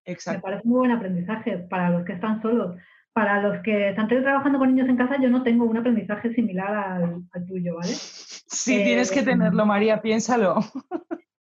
Exacto. 0.04 0.38
Me 0.38 0.42
parece 0.42 0.68
muy 0.68 0.78
buen 0.78 0.92
aprendizaje 0.92 1.58
para 1.58 1.90
los 1.90 2.04
que 2.04 2.12
están 2.12 2.40
solos. 2.40 2.76
Para 3.16 3.40
los 3.40 3.62
que 3.62 3.88
están 3.88 4.08
trabajando 4.08 4.58
con 4.58 4.68
niños 4.68 4.90
en 4.90 4.98
casa, 4.98 5.16
yo 5.18 5.30
no 5.30 5.42
tengo 5.42 5.64
un 5.64 5.78
aprendizaje 5.78 6.34
similar 6.34 6.74
al, 6.74 7.22
al 7.32 7.46
tuyo, 7.46 7.76
¿vale? 7.76 7.88
Sí, 7.88 8.84
tienes 8.84 9.10
que 9.10 9.22
tenerlo, 9.22 9.62
eh, 9.62 9.66
María, 9.66 10.02
piénsalo. 10.02 10.56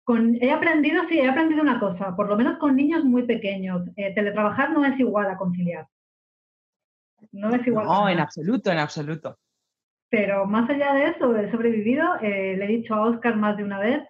Con, 0.02 0.35
he 0.42 0.50
aprendido, 0.50 1.04
sí, 1.09 1.20
he 1.20 1.28
aprendido 1.28 1.62
una 1.62 1.78
cosa, 1.78 2.16
por 2.16 2.28
lo 2.28 2.37
menos 2.37 2.59
con 2.59 2.74
niños 2.74 3.04
muy 3.04 3.22
pequeños. 3.22 3.87
Eh, 3.94 4.12
teletrabajar 4.16 4.72
no 4.72 4.85
es 4.85 4.98
igual 4.98 5.30
a 5.30 5.37
conciliar. 5.37 5.87
No 7.30 7.54
es 7.54 7.64
igual. 7.64 7.87
No, 7.87 8.09
en 8.09 8.18
absoluto, 8.18 8.72
en 8.72 8.78
absoluto. 8.78 9.38
Pero 10.09 10.46
más 10.46 10.68
allá 10.68 10.92
de 10.94 11.11
eso, 11.11 11.37
he 11.37 11.52
sobrevivido. 11.52 12.16
Eh, 12.20 12.56
le 12.56 12.64
he 12.64 12.78
dicho 12.78 12.96
a 12.96 13.02
Oscar 13.02 13.37
más 13.37 13.56
de 13.56 13.62
una 13.62 13.78
vez, 13.78 14.02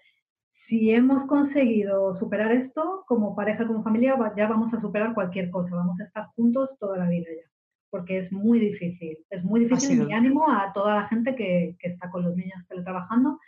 si 0.66 0.92
hemos 0.92 1.28
conseguido 1.28 2.18
superar 2.18 2.52
esto, 2.52 3.04
como 3.06 3.36
pareja, 3.36 3.66
como 3.66 3.82
familia, 3.82 4.16
ya 4.34 4.48
vamos 4.48 4.72
a 4.72 4.80
superar 4.80 5.12
cualquier 5.12 5.50
cosa. 5.50 5.74
Vamos 5.74 6.00
a 6.00 6.04
estar 6.04 6.28
juntos 6.34 6.70
toda 6.78 6.96
la 6.96 7.06
vida 7.06 7.26
ya 7.28 7.49
porque 7.90 8.18
es 8.18 8.32
muy 8.32 8.58
difícil. 8.58 9.18
Es 9.30 9.44
muy 9.44 9.60
difícil 9.60 10.06
y 10.08 10.12
ánimo 10.12 10.50
a 10.50 10.72
toda 10.72 10.94
la 10.94 11.08
gente 11.08 11.34
que, 11.34 11.76
que, 11.78 11.88
está 11.88 12.10
con 12.10 12.22
los 12.22 12.36
niños 12.36 12.66
teletrabajando 12.68 13.38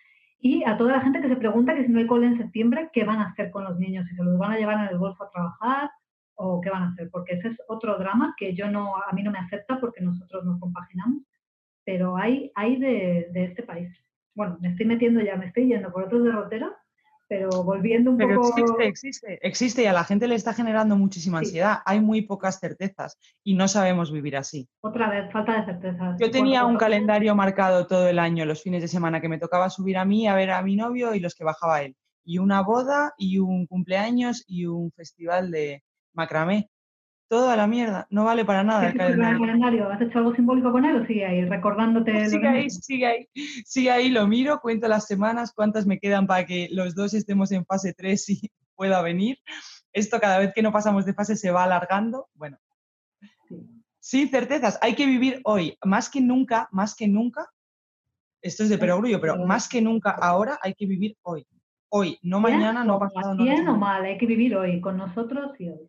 y 0.44 0.64
a 0.64 0.76
toda 0.76 0.92
la 0.92 1.00
gente 1.00 1.20
que 1.20 1.28
se 1.28 1.36
pregunta 1.36 1.74
que 1.74 1.84
si 1.84 1.92
no 1.92 2.00
hay 2.00 2.06
cole 2.08 2.26
en 2.26 2.36
septiembre, 2.36 2.90
¿qué 2.92 3.04
van 3.04 3.20
a 3.20 3.28
hacer 3.28 3.52
con 3.52 3.62
los 3.62 3.78
niños? 3.78 4.06
¿Si 4.08 4.16
se 4.16 4.24
los 4.24 4.36
van 4.38 4.50
a 4.50 4.58
llevar 4.58 4.84
en 4.84 4.92
el 4.92 4.98
golfo 4.98 5.22
a 5.22 5.30
trabajar 5.30 5.90
o 6.34 6.60
qué 6.60 6.68
van 6.68 6.82
a 6.82 6.88
hacer? 6.88 7.08
Porque 7.10 7.34
ese 7.34 7.48
es 7.48 7.62
otro 7.68 7.96
drama 7.96 8.34
que 8.36 8.52
yo 8.52 8.68
no, 8.68 8.96
a 8.96 9.12
mí 9.12 9.22
no 9.22 9.30
me 9.30 9.38
acepta 9.38 9.78
porque 9.78 10.00
nosotros 10.00 10.44
nos 10.44 10.58
compaginamos, 10.58 11.22
pero 11.84 12.16
hay, 12.16 12.50
hay 12.56 12.76
de, 12.76 13.28
de 13.32 13.44
este 13.44 13.62
país. 13.62 13.88
Bueno, 14.34 14.58
me 14.60 14.70
estoy 14.70 14.86
metiendo 14.86 15.20
ya, 15.20 15.36
me 15.36 15.46
estoy 15.46 15.68
yendo 15.68 15.92
por 15.92 16.02
otros 16.02 16.24
derroteros, 16.24 16.72
pero 17.32 17.64
volviendo 17.64 18.10
un 18.10 18.18
pero 18.18 18.42
Existe, 18.42 18.86
existe, 18.86 19.38
existe 19.40 19.82
y 19.84 19.86
a 19.86 19.94
la 19.94 20.04
gente 20.04 20.28
le 20.28 20.34
está 20.34 20.52
generando 20.52 20.96
muchísima 20.96 21.38
ansiedad. 21.38 21.78
Hay 21.86 21.98
muy 21.98 22.20
pocas 22.20 22.60
certezas 22.60 23.16
y 23.42 23.54
no 23.54 23.68
sabemos 23.68 24.12
vivir 24.12 24.36
así. 24.36 24.68
Otra 24.82 25.08
vez, 25.08 25.32
falta 25.32 25.58
de 25.58 25.64
certezas. 25.64 26.20
Yo 26.20 26.30
tenía 26.30 26.66
un 26.66 26.76
calendario 26.76 27.34
marcado 27.34 27.86
todo 27.86 28.06
el 28.06 28.18
año, 28.18 28.44
los 28.44 28.62
fines 28.62 28.82
de 28.82 28.88
semana, 28.88 29.22
que 29.22 29.30
me 29.30 29.38
tocaba 29.38 29.70
subir 29.70 29.96
a 29.96 30.04
mí, 30.04 30.28
a 30.28 30.34
ver 30.34 30.50
a 30.50 30.60
mi 30.60 30.76
novio 30.76 31.14
y 31.14 31.20
los 31.20 31.34
que 31.34 31.44
bajaba 31.44 31.80
él. 31.80 31.96
Y 32.22 32.36
una 32.36 32.60
boda 32.60 33.14
y 33.16 33.38
un 33.38 33.66
cumpleaños 33.66 34.44
y 34.46 34.66
un 34.66 34.92
festival 34.92 35.50
de 35.50 35.82
macramé 36.12 36.68
todo 37.32 37.48
a 37.48 37.56
la 37.56 37.66
mierda, 37.66 38.06
no 38.10 38.24
vale 38.24 38.44
para 38.44 38.62
nada 38.62 38.90
el 38.90 38.94
calendario. 38.94 39.88
¿Has 39.88 40.02
hecho 40.02 40.18
algo 40.18 40.34
simbólico 40.34 40.70
con 40.70 40.84
él 40.84 40.96
o 40.96 41.06
sigue 41.06 41.24
ahí, 41.24 41.46
recordándote? 41.46 42.28
Sigue 42.28 42.46
ahí, 42.46 42.68
sigue 42.68 43.06
ahí, 43.06 43.28
sigue 43.64 43.90
ahí, 43.90 44.10
lo 44.10 44.26
miro, 44.26 44.60
cuento 44.60 44.86
las 44.86 45.06
semanas, 45.06 45.54
cuántas 45.56 45.86
me 45.86 45.98
quedan 45.98 46.26
para 46.26 46.44
que 46.44 46.68
los 46.72 46.94
dos 46.94 47.14
estemos 47.14 47.50
en 47.52 47.64
fase 47.64 47.94
3 47.94 48.28
y 48.28 48.50
pueda 48.76 49.00
venir. 49.00 49.38
Esto 49.94 50.20
cada 50.20 50.40
vez 50.40 50.52
que 50.54 50.60
no 50.60 50.72
pasamos 50.72 51.06
de 51.06 51.14
fase 51.14 51.34
se 51.34 51.50
va 51.50 51.64
alargando. 51.64 52.28
Bueno, 52.34 52.58
sí, 53.98 54.28
certezas, 54.28 54.78
hay 54.82 54.94
que 54.94 55.06
vivir 55.06 55.40
hoy, 55.44 55.78
más 55.86 56.10
que 56.10 56.20
nunca, 56.20 56.68
más 56.70 56.94
que 56.94 57.08
nunca, 57.08 57.48
esto 58.42 58.62
es 58.62 58.68
de 58.68 58.76
perogrullo, 58.76 59.22
pero 59.22 59.38
más 59.38 59.70
que 59.70 59.80
nunca 59.80 60.10
ahora 60.10 60.58
hay 60.62 60.74
que 60.74 60.84
vivir 60.84 61.16
hoy. 61.22 61.46
Hoy, 61.88 62.18
no 62.20 62.40
mañana, 62.40 62.84
no 62.84 62.98
pasado. 62.98 63.36
Bien 63.36 63.66
o 63.68 63.78
mal, 63.78 64.04
hay 64.04 64.18
que 64.18 64.26
vivir 64.26 64.54
hoy, 64.54 64.82
con 64.82 64.98
nosotros 64.98 65.58
y 65.58 65.70
hoy. 65.70 65.88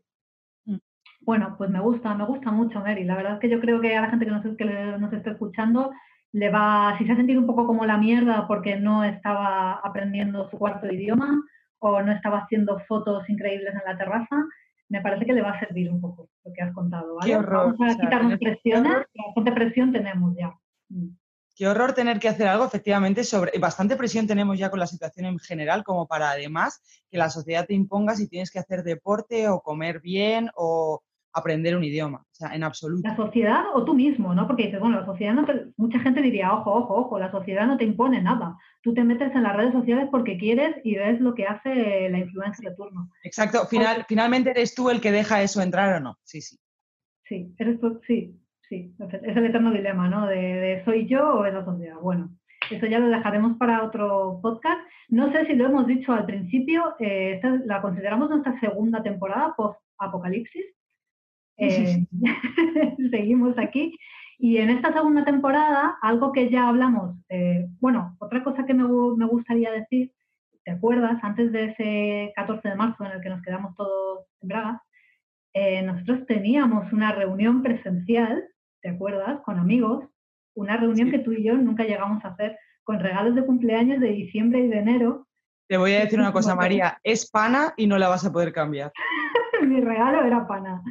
Bueno, 1.26 1.56
pues 1.58 1.70
me 1.70 1.80
gusta, 1.80 2.14
me 2.16 2.26
gusta 2.26 2.52
mucho, 2.52 2.80
Mary. 2.80 3.04
La 3.04 3.16
verdad 3.16 3.34
es 3.36 3.40
que 3.40 3.50
yo 3.50 3.60
creo 3.60 3.80
que 3.80 3.96
a 3.96 4.02
la 4.02 4.10
gente 4.10 4.26
que 4.26 4.32
nos, 4.32 4.44
que 4.58 4.66
nos 4.66 5.14
está 5.14 5.32
escuchando 5.32 5.92
le 6.34 6.50
va, 6.50 6.96
si 6.98 7.06
se 7.06 7.12
ha 7.12 7.16
sentido 7.16 7.40
un 7.40 7.48
poco 7.48 7.66
como 7.68 7.86
la 7.86 7.98
mierda 7.98 8.48
porque 8.48 8.76
no 8.76 9.04
estaba 9.04 9.74
aprendiendo 9.74 10.50
su 10.50 10.58
cuarto 10.58 10.92
idioma 10.92 11.42
o 11.80 12.02
no 12.02 12.12
estaba 12.12 12.40
haciendo 12.40 12.80
fotos 12.88 13.30
increíbles 13.30 13.74
en 13.74 13.82
la 13.86 13.98
terraza, 13.98 14.44
me 14.90 15.02
parece 15.02 15.26
que 15.26 15.34
le 15.34 15.42
va 15.42 15.52
a 15.52 15.60
servir 15.60 15.92
un 15.92 16.02
poco 16.02 16.30
lo 16.44 16.54
que 16.54 16.62
has 16.62 16.74
contado. 16.74 17.16
¿vale? 17.16 17.32
Qué 17.32 17.38
horror. 17.38 17.76
Vamos 17.78 17.96
a 17.96 18.00
quitarnos 18.00 18.40
presiones, 18.40 19.06
bastante 19.26 19.52
presión 19.52 19.92
tenemos 19.92 20.36
ya. 20.36 20.54
Mm. 20.90 21.10
Qué 21.56 21.68
horror 21.68 21.94
tener 21.94 22.20
que 22.20 22.30
hacer 22.30 22.48
algo, 22.48 22.66
efectivamente, 22.66 23.24
sobre 23.24 23.58
bastante 23.60 23.96
presión 23.96 24.26
tenemos 24.26 24.58
ya 24.58 24.72
con 24.72 24.80
la 24.80 24.88
situación 24.88 25.28
en 25.28 25.38
general, 25.38 25.84
como 25.84 26.08
para 26.08 26.32
además 26.32 26.82
que 27.12 27.20
la 27.20 27.30
sociedad 27.30 27.68
te 27.68 27.76
imponga 27.76 28.16
si 28.16 28.28
tienes 28.28 28.50
que 28.50 28.58
hacer 28.58 28.82
deporte 28.82 29.48
o 29.50 29.62
comer 29.62 30.02
bien 30.02 30.50
o 30.56 31.04
aprender 31.34 31.76
un 31.76 31.84
idioma, 31.84 32.20
o 32.20 32.36
sea, 32.36 32.54
en 32.54 32.64
absoluto. 32.64 33.08
La 33.08 33.16
sociedad 33.16 33.64
o 33.74 33.84
tú 33.84 33.94
mismo, 33.94 34.34
¿no? 34.36 34.48
Porque 34.48 34.68
dices, 34.68 34.80
bueno, 34.80 35.00
la 35.00 35.06
sociedad 35.06 35.34
no 35.34 35.46
te... 35.46 35.66
Mucha 35.78 36.00
gente 36.00 36.22
diría, 36.22 36.54
ojo, 36.54 36.72
ojo, 36.72 36.96
ojo, 36.96 37.20
la 37.20 37.32
sociedad 37.32 37.66
no 37.66 37.78
te 37.78 37.86
impone 37.86 38.22
nada. 38.22 38.56
Tú 38.82 38.94
te 38.94 39.04
metes 39.04 39.34
en 39.34 39.44
las 39.44 39.56
redes 39.56 39.74
sociales 39.74 40.08
porque 40.12 40.38
quieres 40.38 40.76
y 40.84 40.96
ves 40.96 41.20
lo 41.20 41.34
que 41.34 41.46
hace 41.46 42.10
la 42.10 42.20
influencia 42.20 42.70
de 42.70 42.76
turno. 42.76 43.10
Exacto, 43.24 43.66
Final, 43.66 44.06
finalmente 44.08 44.52
eres 44.52 44.76
tú 44.76 44.90
el 44.90 45.02
que 45.02 45.12
deja 45.12 45.42
eso 45.42 45.62
entrar 45.62 45.96
o 45.96 46.00
no, 46.00 46.18
sí, 46.24 46.42
sí. 46.42 46.58
Sí, 47.26 47.56
eres 47.58 47.80
tú, 47.80 48.00
sí, 48.06 48.40
sí, 48.70 48.94
es 49.00 49.38
el 49.38 49.46
eterno 49.46 49.72
dilema, 49.72 50.10
¿no? 50.10 50.28
De, 50.28 50.82
soy 50.86 51.08
yo 51.08 51.36
o 51.36 51.46
es 51.46 51.54
la 51.54 51.66
sociedad. 51.66 51.98
Bueno, 52.00 52.30
eso 52.70 52.86
ya 52.86 53.00
lo 53.00 53.08
dejaremos 53.08 53.58
para 53.58 53.84
otro 53.84 54.40
podcast. 54.42 54.80
No 55.10 55.32
sé 55.32 55.46
si 55.46 55.56
lo 55.56 55.66
hemos 55.66 55.88
dicho 55.88 56.12
al 56.12 56.26
principio, 56.26 56.96
eh, 57.00 57.36
esta 57.36 57.50
la 57.66 57.82
consideramos 57.82 58.30
nuestra 58.30 58.60
segunda 58.60 59.02
temporada 59.02 59.54
post-apocalipsis 59.56 60.66
eh, 61.58 62.06
seguimos 63.12 63.58
aquí. 63.58 63.98
Y 64.40 64.58
en 64.58 64.70
esta 64.70 64.92
segunda 64.92 65.24
temporada, 65.24 65.98
algo 66.02 66.32
que 66.32 66.50
ya 66.50 66.68
hablamos, 66.68 67.16
eh, 67.30 67.68
bueno, 67.80 68.16
otra 68.20 68.44
cosa 68.44 68.66
que 68.66 68.74
me, 68.74 68.84
me, 68.84 69.26
gustaría 69.26 69.72
decir, 69.72 70.12
¿te 70.66 70.72
acuerdas? 70.72 71.24
Antes 71.24 71.52
de 71.52 71.66
ese 71.66 72.34
14 72.36 72.70
de 72.70 72.76
marzo 72.76 73.06
en 73.06 73.12
el 73.12 73.22
que 73.22 73.30
nos 73.30 73.42
quedamos 73.42 73.76
todos 73.76 74.26
en 74.42 74.50
Braga, 74.50 74.84
eh, 75.54 75.82
nosotros 75.84 76.26
teníamos 76.26 76.92
una 76.92 77.12
reunión 77.14 77.62
presencial, 77.62 78.44
¿te 78.82 78.90
acuerdas? 78.90 79.40
Con 79.46 79.60
amigos, 79.60 80.06
una 80.56 80.78
reunión 80.78 81.12
que 81.12 81.20
tú 81.20 81.32
y 81.32 81.44
yo 81.44 81.56
nunca 81.56 81.84
llegamos 81.84 82.26
a 82.26 82.30
hacer, 82.30 82.58
con 82.84 83.00
regalos 83.00 83.36
de 83.36 83.46
cumpleaños 83.46 84.02
de 84.02 84.10
diciembre 84.10 84.60
y 84.60 84.68
de 84.68 84.80
enero. 84.80 85.28
Te 85.70 85.78
voy 85.78 85.94
a 85.94 86.02
decir 86.02 86.20
una 86.20 86.34
cosa, 86.34 86.56
María, 86.56 87.00
es 87.04 87.30
pana 87.30 87.74
y 87.78 87.88
no 87.88 87.98
la 87.98 88.10
vas 88.10 88.26
a 88.26 88.32
poder 88.32 88.52
cambiar. 88.52 88.92
Mi 89.62 89.80
regalo 89.80 90.26
era 90.26 90.46
pana 90.48 90.82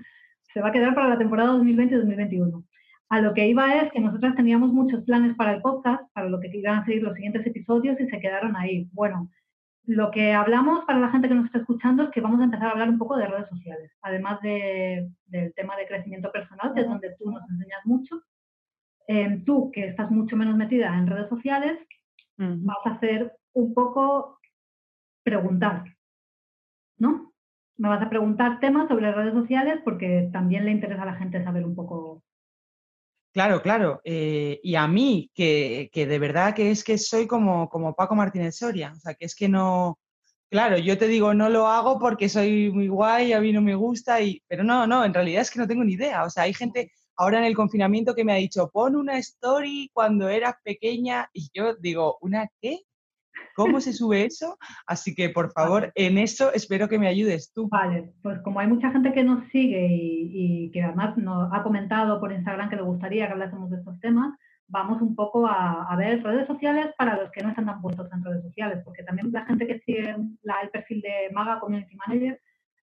se 0.52 0.60
va 0.60 0.68
a 0.68 0.72
quedar 0.72 0.94
para 0.94 1.08
la 1.08 1.18
temporada 1.18 1.52
2020-2021. 1.54 2.64
a 3.08 3.20
lo 3.20 3.34
que 3.34 3.46
iba 3.46 3.76
es 3.76 3.92
que 3.92 4.00
nosotras 4.00 4.34
teníamos 4.36 4.72
muchos 4.72 5.04
planes 5.04 5.36
para 5.36 5.54
el 5.54 5.60
podcast, 5.60 6.02
para 6.14 6.28
lo 6.28 6.40
que 6.40 6.48
iban 6.48 6.78
a 6.78 6.84
seguir 6.86 7.02
los 7.02 7.14
siguientes 7.14 7.46
episodios 7.46 8.00
y 8.00 8.08
se 8.08 8.20
quedaron 8.20 8.56
ahí. 8.56 8.88
Bueno, 8.92 9.30
lo 9.84 10.10
que 10.10 10.32
hablamos 10.32 10.84
para 10.86 11.00
la 11.00 11.10
gente 11.10 11.28
que 11.28 11.34
nos 11.34 11.46
está 11.46 11.58
escuchando 11.58 12.04
es 12.04 12.10
que 12.10 12.20
vamos 12.20 12.40
a 12.40 12.44
empezar 12.44 12.68
a 12.68 12.70
hablar 12.70 12.88
un 12.88 12.98
poco 12.98 13.16
de 13.16 13.26
redes 13.26 13.48
sociales, 13.48 13.92
además 14.00 14.40
del 14.40 15.52
tema 15.54 15.76
de 15.76 15.86
crecimiento 15.86 16.30
personal, 16.32 16.72
que 16.72 16.80
es 16.80 16.88
donde 16.88 17.14
tú 17.18 17.30
nos 17.30 17.42
enseñas 17.50 17.84
mucho. 17.84 18.22
Em, 19.08 19.44
tú, 19.44 19.70
que 19.72 19.88
estás 19.88 20.10
mucho 20.10 20.36
menos 20.36 20.56
metida 20.56 20.96
en 20.96 21.06
redes 21.06 21.28
sociales, 21.28 21.78
vas 22.38 22.78
a 22.84 22.90
hacer 22.90 23.32
un 23.52 23.74
poco 23.74 24.38
preguntar, 25.22 25.84
¿no? 26.98 27.31
Me 27.76 27.88
vas 27.88 28.02
a 28.02 28.10
preguntar 28.10 28.60
temas 28.60 28.88
sobre 28.88 29.12
redes 29.12 29.34
sociales 29.34 29.80
porque 29.84 30.28
también 30.32 30.64
le 30.64 30.72
interesa 30.72 31.02
a 31.02 31.06
la 31.06 31.14
gente 31.14 31.42
saber 31.42 31.64
un 31.64 31.74
poco 31.74 32.22
Claro, 33.32 33.62
claro. 33.62 34.02
Eh, 34.04 34.60
y 34.62 34.74
a 34.74 34.86
mí, 34.86 35.30
que, 35.34 35.90
de 35.94 36.18
verdad 36.18 36.54
que 36.54 36.70
es 36.70 36.84
que 36.84 36.98
soy 36.98 37.26
como, 37.26 37.68
como 37.70 37.94
Paco 37.94 38.14
Martínez 38.14 38.56
Soria, 38.56 38.92
o 38.94 39.00
sea, 39.00 39.14
que 39.14 39.24
es 39.24 39.34
que 39.34 39.48
no, 39.48 39.98
claro, 40.50 40.76
yo 40.76 40.98
te 40.98 41.08
digo, 41.08 41.32
no 41.32 41.48
lo 41.48 41.66
hago 41.66 41.98
porque 41.98 42.28
soy 42.28 42.70
muy 42.70 42.88
guay, 42.88 43.32
a 43.32 43.40
mí 43.40 43.52
no 43.52 43.62
me 43.62 43.74
gusta, 43.74 44.20
y, 44.20 44.42
pero 44.46 44.64
no, 44.64 44.86
no, 44.86 45.04
en 45.04 45.14
realidad 45.14 45.42
es 45.42 45.50
que 45.50 45.58
no 45.58 45.66
tengo 45.66 45.82
ni 45.82 45.94
idea. 45.94 46.24
O 46.24 46.30
sea, 46.30 46.42
hay 46.44 46.52
gente 46.52 46.92
ahora 47.16 47.38
en 47.38 47.44
el 47.44 47.56
confinamiento 47.56 48.14
que 48.14 48.24
me 48.24 48.32
ha 48.32 48.36
dicho, 48.36 48.70
pon 48.70 48.96
una 48.96 49.16
story 49.18 49.90
cuando 49.94 50.28
eras 50.28 50.56
pequeña, 50.62 51.30
y 51.32 51.48
yo 51.54 51.74
digo, 51.76 52.18
¿una 52.20 52.48
qué? 52.60 52.80
¿Cómo 53.54 53.80
se 53.80 53.92
sube 53.92 54.24
eso? 54.24 54.58
Así 54.86 55.14
que, 55.14 55.28
por 55.30 55.52
favor, 55.52 55.92
en 55.94 56.18
eso 56.18 56.52
espero 56.52 56.88
que 56.88 56.98
me 56.98 57.08
ayudes 57.08 57.52
tú. 57.52 57.68
Vale, 57.68 58.12
pues 58.22 58.38
como 58.40 58.60
hay 58.60 58.66
mucha 58.66 58.90
gente 58.90 59.12
que 59.12 59.24
nos 59.24 59.46
sigue 59.50 59.88
y, 59.90 60.70
que 60.72 60.82
además 60.82 61.16
nos 61.16 61.52
ha 61.52 61.62
comentado 61.62 62.20
por 62.20 62.32
Instagram 62.32 62.70
que 62.70 62.76
le 62.76 62.82
gustaría 62.82 63.26
que 63.26 63.32
hablásemos 63.32 63.70
de 63.70 63.78
estos 63.78 63.98
temas, 64.00 64.34
vamos 64.68 65.02
un 65.02 65.14
poco 65.14 65.46
a, 65.46 65.94
ver 65.96 66.22
redes 66.22 66.46
sociales 66.46 66.86
para 66.96 67.16
los 67.16 67.30
que 67.30 67.42
no 67.42 67.50
están 67.50 67.66
tan 67.66 67.80
puestos 67.82 68.10
en 68.12 68.24
redes 68.24 68.42
sociales, 68.42 68.80
porque 68.84 69.02
también 69.02 69.30
la 69.32 69.44
gente 69.44 69.66
que 69.66 69.80
sigue 69.80 70.10
el 70.10 70.70
perfil 70.72 71.02
de 71.02 71.30
Maga 71.32 71.60
Community 71.60 71.94
Manager 71.96 72.40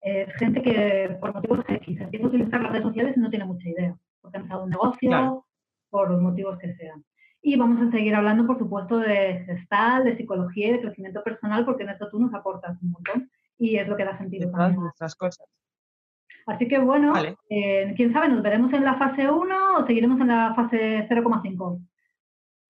es 0.01 0.33
gente 0.35 0.61
que 0.61 1.17
por 1.19 1.33
motivos 1.33 1.59
X 1.67 2.01
empieza 2.01 2.25
a 2.25 2.29
utilizar 2.29 2.61
las 2.61 2.71
redes 2.71 2.85
sociales 2.85 3.17
y 3.17 3.19
no 3.19 3.29
tiene 3.29 3.45
mucha 3.45 3.69
idea, 3.69 3.95
porque 4.21 4.37
ha 4.37 4.41
empezado 4.41 4.63
un 4.63 4.69
negocio, 4.69 5.45
por 5.89 6.09
los 6.09 6.21
motivos 6.21 6.57
que 6.57 6.73
sean. 6.75 7.03
Y 7.41 7.57
vamos 7.57 7.81
a 7.81 7.91
seguir 7.91 8.13
hablando, 8.13 8.45
por 8.45 8.59
supuesto, 8.59 8.99
de 8.99 9.43
gestal, 9.45 10.03
de 10.03 10.15
psicología 10.15 10.67
y 10.67 10.71
de 10.73 10.81
crecimiento 10.81 11.23
personal, 11.23 11.65
porque 11.65 11.83
en 11.83 11.89
esto 11.89 12.09
tú 12.09 12.19
nos 12.19 12.33
aportas 12.33 12.77
un 12.81 12.91
montón 12.91 13.31
y 13.57 13.77
es 13.77 13.87
lo 13.87 13.95
que 13.95 14.05
da 14.05 14.17
sentido 14.17 14.51
de 14.51 14.73
nuestras 14.73 15.15
cosas. 15.15 15.47
Así 16.47 16.67
que 16.67 16.79
bueno, 16.79 17.13
eh, 17.49 17.93
quién 17.95 18.13
sabe, 18.13 18.29
¿nos 18.29 18.41
veremos 18.41 18.73
en 18.73 18.83
la 18.83 18.97
fase 18.97 19.29
1 19.29 19.77
o 19.77 19.85
seguiremos 19.85 20.19
en 20.19 20.27
la 20.27 20.53
fase 20.55 21.07
0,5? 21.09 21.87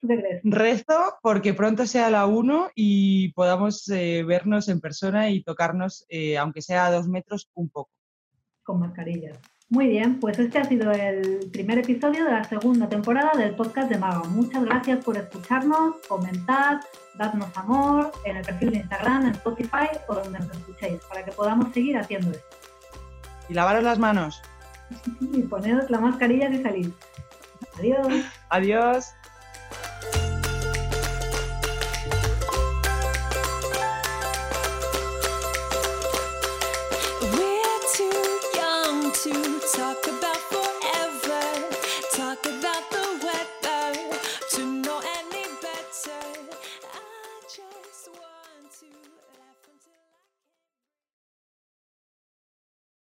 ¿Tú 0.02 0.08
qué 0.08 0.18
crees? 0.18 0.42
Rezo 0.44 1.16
porque 1.22 1.54
pronto 1.54 1.86
sea 1.86 2.10
la 2.10 2.26
1 2.26 2.72
y 2.76 3.32
podamos 3.34 3.88
eh, 3.90 4.24
vernos 4.24 4.68
en 4.68 4.82
persona 4.82 5.30
y 5.30 5.44
tocarnos, 5.44 6.06
eh, 6.10 6.38
aunque 6.38 6.62
sea 6.62 6.88
a 6.88 6.92
dos 6.92 7.08
metros, 7.08 7.50
un 7.54 7.70
poco. 7.70 7.92
Con 8.64 8.80
mascarillas. 8.80 9.40
Muy 9.72 9.88
bien, 9.88 10.20
pues 10.20 10.38
este 10.38 10.60
ha 10.60 10.66
sido 10.66 10.92
el 10.92 11.50
primer 11.50 11.78
episodio 11.78 12.26
de 12.26 12.32
la 12.32 12.44
segunda 12.44 12.90
temporada 12.90 13.32
del 13.38 13.56
podcast 13.56 13.90
de 13.90 13.98
Maga. 13.98 14.24
Muchas 14.28 14.66
gracias 14.66 15.02
por 15.02 15.16
escucharnos, 15.16 15.96
comentad, 16.10 16.82
dadnos 17.16 17.56
amor 17.56 18.12
en 18.26 18.36
el 18.36 18.46
perfil 18.46 18.72
de 18.72 18.78
Instagram, 18.80 19.28
en 19.28 19.32
Spotify 19.32 19.88
o 20.10 20.16
donde 20.16 20.40
nos 20.40 20.52
escuchéis, 20.52 21.00
para 21.06 21.24
que 21.24 21.32
podamos 21.32 21.74
seguir 21.74 21.98
haciendo 21.98 22.32
esto. 22.32 22.58
Y 23.48 23.54
lavaros 23.54 23.86
las 23.86 23.98
manos. 23.98 24.42
y 25.22 25.42
poneros 25.44 25.90
la 25.90 26.02
mascarilla 26.02 26.50
y 26.50 26.62
salir. 26.62 26.94
Adiós. 27.80 28.26
Adiós. 28.50 29.14